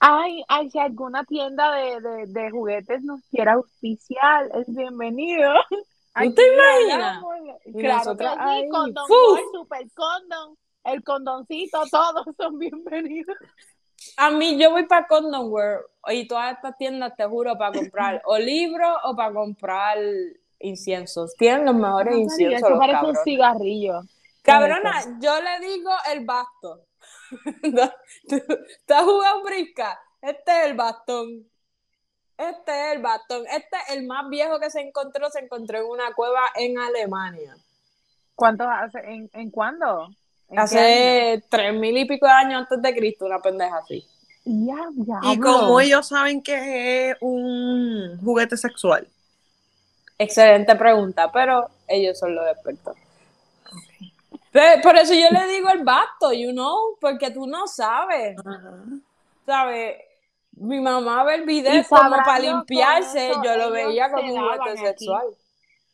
[0.04, 5.54] Ay, ay, si alguna tienda de, de, de juguetes nos quiera auspiciar, es bienvenido.
[5.70, 7.24] ¿Tú te imaginas?
[7.78, 9.06] Claro que sí, condón.
[9.08, 13.38] Gold, super condón, el condoncito, todos son bienvenidos.
[14.18, 18.22] A mí yo voy para Condom World y todas estas tiendas, te juro, para comprar
[18.26, 19.99] o libros o para comprar
[20.58, 21.36] inciensos.
[21.38, 24.02] Tienen los mejores inciensos eso los parece un cigarrillo.
[24.41, 26.88] Cabrona, yo le digo el basto.
[28.30, 28.42] ¿Tú,
[28.86, 30.00] tú has jugado brisca?
[30.22, 31.48] Este es el bastón.
[32.38, 33.44] Este es el bastón.
[33.48, 35.30] Este es el más viejo que se encontró.
[35.30, 37.56] Se encontró en una cueva en Alemania.
[38.36, 39.00] ¿Cuántos hace?
[39.00, 40.10] ¿En, en cuándo?
[40.56, 44.06] Hace tres mil y pico de años antes de Cristo, una pendeja así.
[44.44, 45.20] Ya, ya.
[45.32, 49.08] Y como ellos saben que es un juguete sexual.
[50.18, 52.98] Excelente pregunta, pero ellos son los expertos.
[54.52, 58.36] Por eso yo le digo el basto, you know, porque tú no sabes,
[59.45, 59.97] ¿sabes?
[60.52, 64.78] Mi mamá ve el video como para limpiarse, eso yo lo veía como un juguete
[64.78, 65.26] sexual.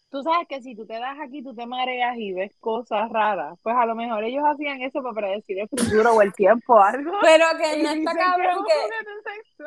[0.10, 3.60] Tú sabes que si tú te das aquí, tú te mareas y ves cosas raras.
[3.62, 6.80] Pues a lo mejor ellos hacían eso para predecir el futuro o el tiempo o
[6.82, 7.12] algo.
[7.22, 9.66] Pero que no está cabrón que.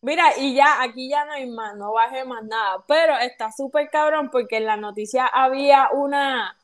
[0.00, 3.90] Mira, y ya, aquí ya no hay más, no bajé más nada, pero está súper
[3.90, 6.56] cabrón porque en la noticia había una,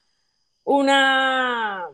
[0.65, 1.89] una,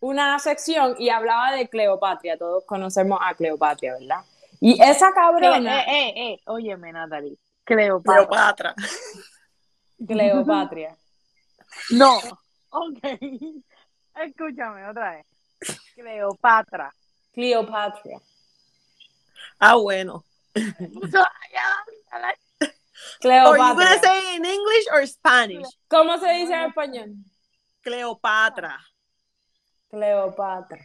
[0.00, 4.24] una sección y hablaba de Cleopatra, todos conocemos a Cleopatra, ¿verdad?
[4.60, 7.36] Y esa cabrona, eh, eh, eh, óyeme, Natalie.
[7.64, 8.74] Cleopatra.
[8.74, 8.74] Cleopatra.
[10.06, 10.96] Cleopatra,
[11.90, 12.18] No.
[12.70, 12.98] Ok.
[14.14, 15.26] Escúchame otra vez.
[15.94, 16.94] Cleopatra.
[17.32, 18.20] Cleopatra,
[19.58, 20.24] Ah, bueno.
[23.20, 23.50] Cleopatra.
[23.50, 25.66] Are you gonna say in English or Spanish?
[25.88, 27.14] ¿Cómo se dice en español?
[27.86, 28.80] Cleopatra.
[29.88, 30.84] Cleopatra.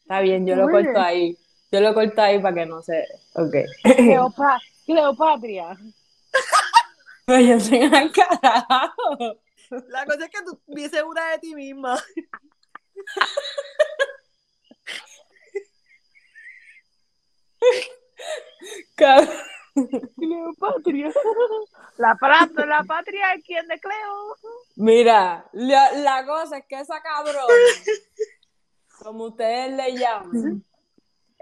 [0.00, 1.36] Está bien, yo lo corto ahí.
[1.70, 3.04] Yo lo corto ahí para que no se...
[3.34, 3.54] Ok.
[3.84, 5.76] Cleopa- Cleopatria.
[7.28, 9.18] Yo soy carajo.
[9.88, 12.02] La cosa es que tú bien segura de ti misma.
[18.96, 19.28] Cabrón.
[20.16, 21.12] Cleopatria.
[21.98, 24.36] La, pra- la patria es quien de Cleo.
[24.76, 27.36] Mira, la, la cosa es que esa cabrona,
[28.98, 30.64] como ustedes le llaman,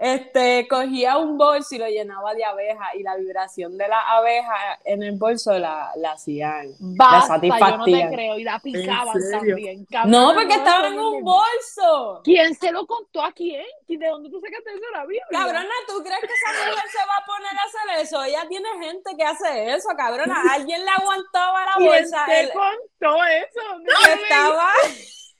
[0.03, 4.79] este, cogía un bolso y lo llenaba de abejas y la vibración de la abeja
[4.83, 8.11] en el bolso la, la hacían, la Basta, yo no te satisfacían.
[8.13, 8.37] creo.
[8.39, 9.85] Y la picaban también.
[9.85, 10.11] cabrón.
[10.11, 11.25] No, porque No, estaba en no, un no.
[11.31, 12.21] bolso.
[12.23, 13.63] ¿Quién se lo contó a quién?
[13.87, 15.23] ¿Y ¿De dónde tú sacaste eso de la Biblia?
[15.29, 18.23] Cabrona, ¿tú crees que esa mujer se va a poner a hacer eso?
[18.23, 20.35] Ella tiene gente que hace eso, cabrona.
[20.51, 22.25] Alguien le aguantaba la ¿Quién bolsa.
[22.25, 23.61] te el- contó eso?
[23.69, 24.23] ¿Dónde que lo leí?
[24.23, 24.71] estaba.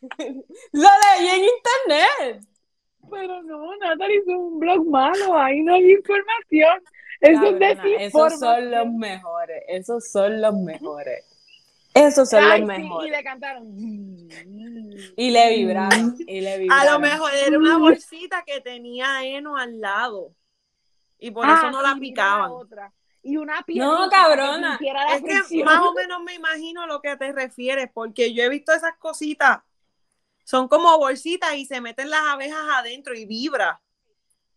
[0.74, 2.46] Lo leí en internet.
[3.12, 5.38] Pero no, Natalie, es un blog malo.
[5.38, 6.82] Ahí no hay información.
[7.20, 8.40] Eso es esos desinformación.
[8.40, 9.64] son los mejores.
[9.68, 11.26] Esos son los mejores.
[11.94, 13.12] Esos son Ay, los sí, y mejores.
[13.12, 13.68] le cantaron.
[15.18, 16.16] Y le vibraron.
[16.26, 16.94] Y le A vibraron.
[16.94, 20.34] lo mejor era una bolsita que tenía heno al lado.
[21.20, 22.52] Y por eso no la Ah, picaban.
[22.52, 22.92] otra.
[23.24, 24.80] Y una No, piedrita cabrona.
[24.80, 25.66] que Es que fricción.
[25.66, 28.98] más o menos me imagino a lo que te refieres, porque yo he visto esas
[28.98, 29.60] cositas.
[30.52, 33.82] Son como bolsitas y se meten las abejas adentro y vibra.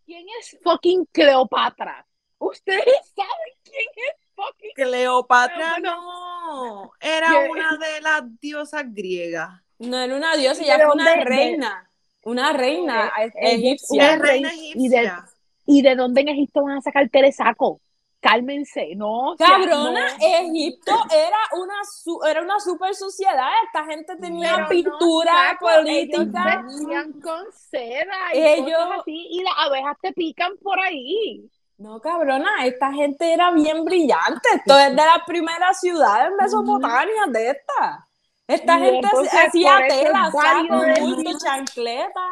[0.05, 2.05] ¿Quién es fucking Cleopatra?
[2.38, 6.90] Ustedes saben quién es fucking Cleopatra Pero no.
[6.99, 7.49] Era ¿Qué?
[7.49, 9.51] una de las diosas griegas.
[9.78, 11.18] No era una diosa, ¿De ella fue una dónde?
[11.20, 11.90] De- reina.
[12.24, 14.14] Una reina Eh, eh, egipcia.
[14.14, 15.24] Es reina y de- egipcia.
[15.64, 17.80] ¿Y de dónde en Egipto van a sacar telesaco?
[18.29, 19.33] Cálmense, no.
[19.33, 20.16] o sea, Cabrona, no.
[20.27, 23.51] Egipto era una su- era una super sociedad.
[23.66, 26.64] Esta gente tenía Pero pintura política.
[26.66, 31.51] Ellos con seda y Ellos- cosas así, y las abejas te pican por ahí.
[31.77, 34.49] No, cabrona, esta gente era bien brillante.
[34.55, 38.09] Esto es de las primeras ciudades mesopotamias de esta.
[38.47, 39.09] Esta Y gente
[39.47, 42.27] hacía tela, válido saco, decir- bulto, chancleta.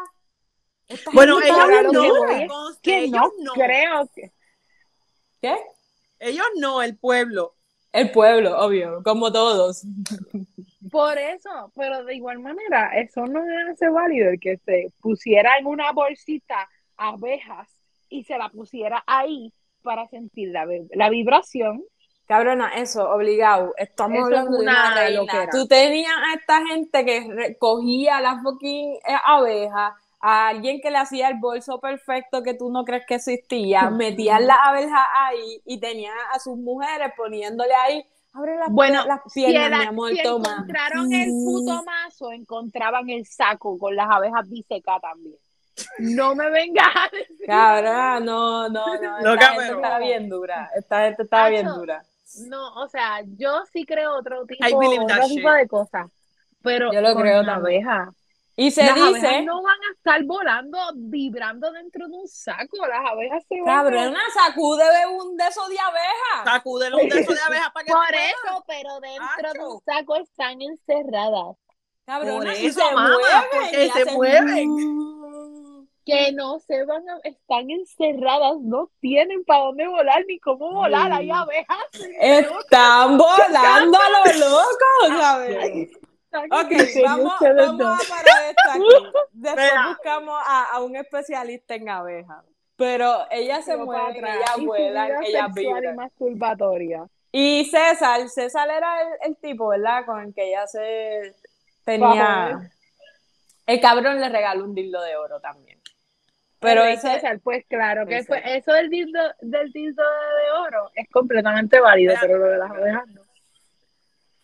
[0.88, 3.52] Esta Bueno, ellos que no, Que ellos no.
[3.52, 4.32] creo que.
[5.40, 5.56] ¿Qué?
[6.22, 7.54] Ellos no, el pueblo.
[7.92, 9.84] El pueblo, obvio, como todos.
[10.90, 15.66] Por eso, pero de igual manera, eso no hace válido el que se pusiera en
[15.66, 17.68] una bolsita abejas
[18.08, 19.52] y se la pusiera ahí
[19.82, 21.82] para sentir la, la vibración.
[22.26, 23.74] Cabrona, eso, obligado.
[23.76, 25.20] Estamos Eso hablando es de una una reina.
[25.20, 25.48] loquera.
[25.50, 29.92] Tú tenías a esta gente que recogía las fucking eh, abejas,
[30.24, 34.46] a alguien que le hacía el bolso perfecto que tú no crees que existía, metían
[34.46, 39.44] las abejas ahí y tenían a sus mujeres poniéndole ahí, abre las, Bueno, las Si,
[39.44, 40.52] piernas, el- mi amor, si toma.
[40.52, 45.36] encontraron el puto mazo, encontraban el saco con las abejas disecas también.
[45.98, 47.46] No me vengas a decir.
[47.46, 48.94] Cabrona, no, no, no.
[49.18, 50.70] Esta Loca, gente pero- estaba bien dura.
[50.76, 52.02] Esta gente estaba bien dura.
[52.46, 54.64] No, o sea, yo sí creo otro tipo,
[55.04, 56.10] otro tipo de cosas.
[56.62, 57.86] Pero Yo lo con creo también.
[57.88, 58.14] abejas.
[58.56, 59.08] Y se las dice.
[59.08, 62.86] abejas no van a estar volando, vibrando dentro de un saco.
[62.86, 66.44] Las abejas se van a- Cabrona, sacude un de esos de abeja.
[66.52, 70.60] Sacúdelo un beso de abejas para que Por eso, pero dentro de un saco están
[70.60, 71.56] encerradas.
[72.04, 74.68] Cabrona, Por eso, se mamá, mueven, porque se hacen- mueven.
[76.04, 81.12] Que no se van a, están encerradas, no tienen para dónde volar ni cómo volar.
[81.12, 81.78] Hay abejas.
[82.20, 85.90] Están volando a lo loco, ¿sabes?
[86.32, 86.72] Ok,
[87.04, 89.16] vamos, vamos a parar esto aquí.
[89.32, 92.44] Después buscamos a, a un especialista en abejas.
[92.76, 95.96] Pero ellas se mueven, ellas vuelan, ellas sexual y vibran.
[95.96, 97.06] masturbatoria.
[97.30, 100.04] Y César, César era el, el tipo, ¿verdad?
[100.04, 101.34] Con el que ella se
[101.84, 102.70] tenía.
[103.66, 105.78] El cabrón le regaló un dildo de oro también.
[106.58, 107.12] Pero ese.
[107.14, 108.26] César, pues claro que Ese.
[108.26, 112.70] fue eso del dildo, del dildo de oro es completamente válido, pero lo de las
[112.70, 113.21] abejas no.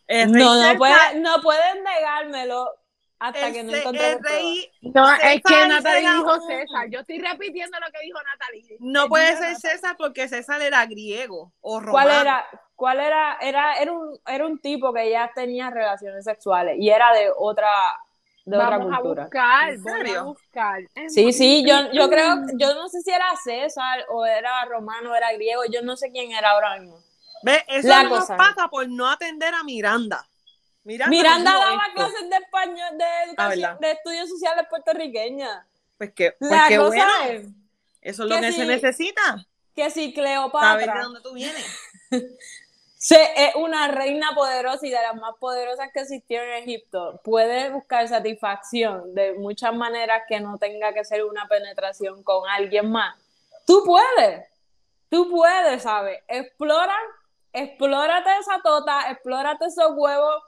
[0.08, 2.70] No, no, puede, no pueden negármelo
[3.18, 3.72] hasta el que no
[4.22, 6.88] rey No, es que Natalie dijo un- César.
[6.90, 8.76] Yo estoy repitiendo lo que dijo Natalie.
[8.80, 9.56] No puede ser.
[9.56, 12.08] César porque César era griego o romano.
[12.08, 12.46] ¿Cuál era?
[12.76, 13.36] ¿Cuál era?
[13.40, 17.68] Era, era, un, era un tipo que ya tenía relaciones sexuales y era de otra,
[18.44, 19.24] de otra a cultura.
[19.24, 20.80] buscar, ¿En vamos a buscar.
[20.94, 25.14] Es Sí, sí, yo, yo creo, yo no sé si era César o era romano,
[25.14, 27.00] era griego, yo no sé quién era ahora mismo.
[27.42, 27.62] ¿Ves?
[27.68, 28.36] Eso La cosa.
[28.36, 30.26] pasa por no atender a Miranda.
[30.84, 31.94] Miranda, daba esto.
[31.94, 33.80] clases de español, de educación, ¿verdad?
[33.80, 35.66] de estudios sociales puertorriqueñas.
[35.98, 37.24] Pues que, pues La qué cosa bueno.
[37.30, 37.46] es
[38.00, 39.46] Eso es lo que que se necesita.
[39.74, 41.66] que si Saber de Cleopatra dónde tú vienes.
[42.96, 43.16] se,
[43.48, 48.08] es una reina poderosa y de las más poderosas que existieron en Egipto, puede buscar
[48.08, 53.14] satisfacción de muchas maneras que no tenga que ser una penetración con alguien más.
[53.66, 54.46] Tú puedes,
[55.10, 56.20] tú puedes, ¿sabes?
[56.26, 56.96] Explora,
[57.52, 60.42] explórate esa tota, explórate esos huevos,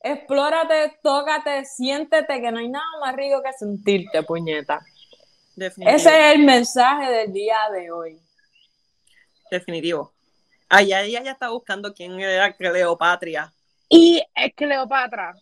[0.00, 4.80] explórate, tócate, siéntete, que no hay nada más rico que sentirte, puñeta.
[5.56, 5.84] Ese
[6.30, 8.20] es el mensaje del día de hoy.
[9.50, 10.12] Definitivo.
[10.68, 13.52] Allá ella ya está buscando quién era Cleopatria.
[13.88, 15.34] Y es Cleopatra.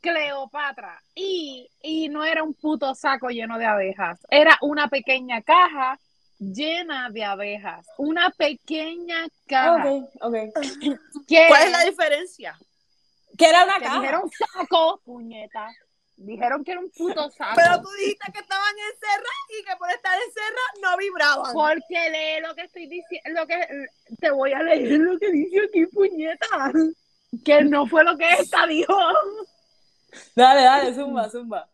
[0.00, 1.02] Cleopatra.
[1.14, 4.20] Y, y no era un puto saco lleno de abejas.
[4.30, 5.98] Era una pequeña caja
[6.38, 7.86] llena de abejas.
[7.98, 9.90] Una pequeña caja.
[9.90, 10.34] Ok, ok.
[11.26, 12.58] Que, ¿Cuál es la diferencia?
[13.36, 14.00] Que era una que caja.
[14.00, 15.68] dijeron saco, puñeta.
[16.16, 17.54] Dijeron que era un puto saco.
[17.54, 21.52] Pero tú dijiste que estaban encerradas y que por estar encerradas no vibraban.
[21.52, 23.86] Porque lee lo que estoy diciendo, lo que
[24.18, 26.46] te voy a leer lo que dice aquí, puñeta.
[27.44, 28.96] Que no fue lo que esta dijo.
[30.34, 31.68] Dale, dale, zumba, zumba.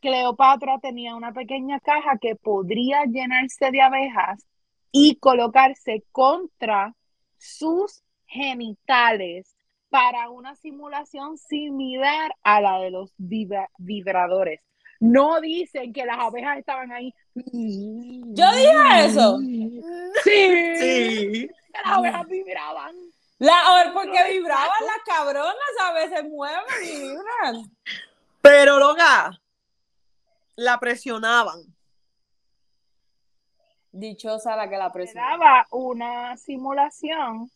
[0.00, 4.46] Cleopatra tenía una pequeña caja que podría llenarse de abejas
[4.92, 6.94] y colocarse contra
[7.36, 9.54] sus genitales
[9.90, 14.60] para una simulación similar a la de los vibra- vibradores.
[15.00, 17.14] No dicen que las abejas estaban ahí.
[17.34, 19.38] Yo dije eso.
[20.24, 21.48] Sí, Sí.
[21.48, 21.50] que
[21.84, 22.94] las abejas vibraban.
[23.38, 27.70] La, porque vibraban las cabronas, a veces mueven y vibran.
[28.42, 29.30] Pero, loca,
[30.58, 31.62] la presionaban.
[33.92, 35.30] Dichosa la que la presiona.
[35.30, 37.48] Daba una simulación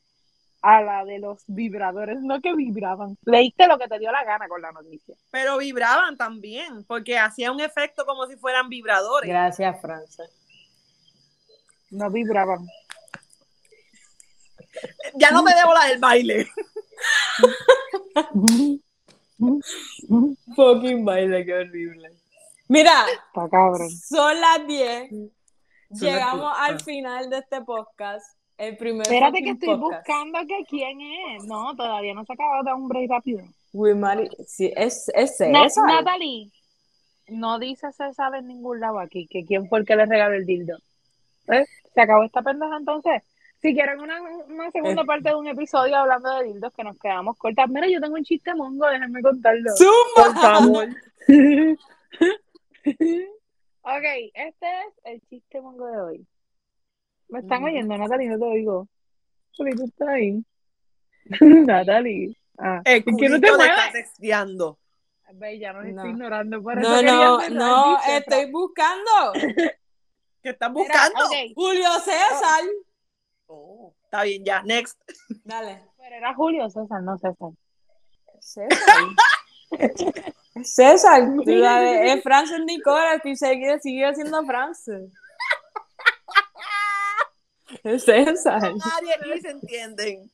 [0.62, 3.18] a la de los vibradores, no que vibraban.
[3.24, 5.16] Leíste lo que te dio la gana con la noticia.
[5.32, 9.28] Pero vibraban también, porque hacía un efecto como si fueran vibradores.
[9.28, 10.24] Gracias, Francia.
[11.90, 12.64] No vibraban.
[15.14, 16.48] Ya no me debo la del baile.
[20.54, 22.21] Fucking baile, qué horrible.
[22.72, 23.90] Mira, Está cabrón.
[23.90, 25.10] son las 10.
[25.10, 25.30] Son
[25.90, 26.68] las Llegamos 10.
[26.70, 26.78] al Ah.
[26.78, 28.38] final de este podcast.
[28.56, 30.06] El primer Espérate que estoy podcast.
[30.08, 31.44] buscando que quién es.
[31.44, 33.42] No, todavía no se acaba de un break rápido.
[33.74, 35.66] Mari, sí, es, es Na-.
[35.86, 36.50] Natalie,
[37.28, 40.46] no dice César en ningún lado aquí que quién fue el que le regaló el
[40.46, 40.76] dildo.
[41.48, 41.64] ¿Eh?
[41.94, 43.22] Se acabó esta pendeja entonces.
[43.60, 45.06] Si quieren una, una segunda Eh.
[45.06, 47.68] parte de un episodio hablando de dildos que nos quedamos cortas.
[47.68, 49.70] Mira, yo tengo un chiste mongo, déjenme contarlo.
[49.76, 50.14] ¡Zumba!
[50.16, 50.88] Por favor.
[53.82, 54.04] ok,
[54.34, 56.26] este es el chiste mongo de hoy.
[57.28, 57.72] ¿Me están Ujú.
[57.72, 58.28] oyendo, Natalie?
[58.28, 58.88] No te oigo.
[59.56, 60.44] ¿Por qué tú estás ahí?
[61.40, 62.36] Natalie.
[62.58, 64.78] Ah, El ¿es que no te está texteando.
[65.32, 65.88] Nos No.
[65.88, 66.62] estoy ignorando.
[66.62, 69.32] Por No, no, no, estoy buscando.
[70.42, 71.20] ¿Qué estás buscando?
[71.54, 72.62] Julio César.
[73.46, 74.62] Oh, está bien, ya.
[74.62, 75.00] Next.
[75.44, 75.80] Dale.
[75.96, 77.50] pero era Julio César, no César.
[78.40, 79.06] César.
[80.62, 85.12] César, tú sabes, es Francis Nicola, que sigue, sigue siendo Francis.
[87.84, 88.60] Es César.
[88.60, 90.30] Nadie aquí se entienden.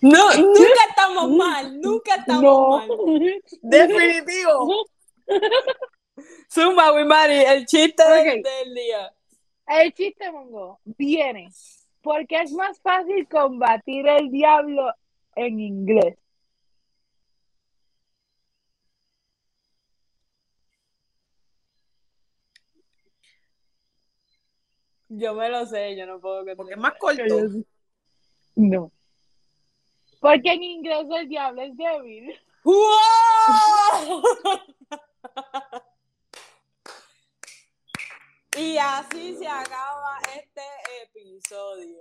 [0.00, 2.78] No, nunca estamos mal, nunca estamos No.
[2.78, 2.88] mal.
[3.62, 4.86] Definitivo.
[6.52, 8.44] Zumba, Wimari, el chiste del- Ok.
[8.44, 9.12] del día.
[9.66, 11.48] El chiste mongo viene
[12.02, 14.92] porque es más fácil combatir el diablo
[15.36, 16.16] en inglés.
[25.16, 27.22] Yo me lo sé, yo no puedo que Porque es más corto.
[28.56, 28.90] No.
[30.20, 32.40] Porque en inglés el diablo es débil.
[32.64, 32.80] ¡Wow!
[38.56, 40.62] y así se acaba este
[41.02, 42.00] episodio.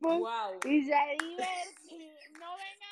[0.00, 0.60] Wow.
[0.64, 2.14] Y se divertido.
[2.38, 2.86] No vengan.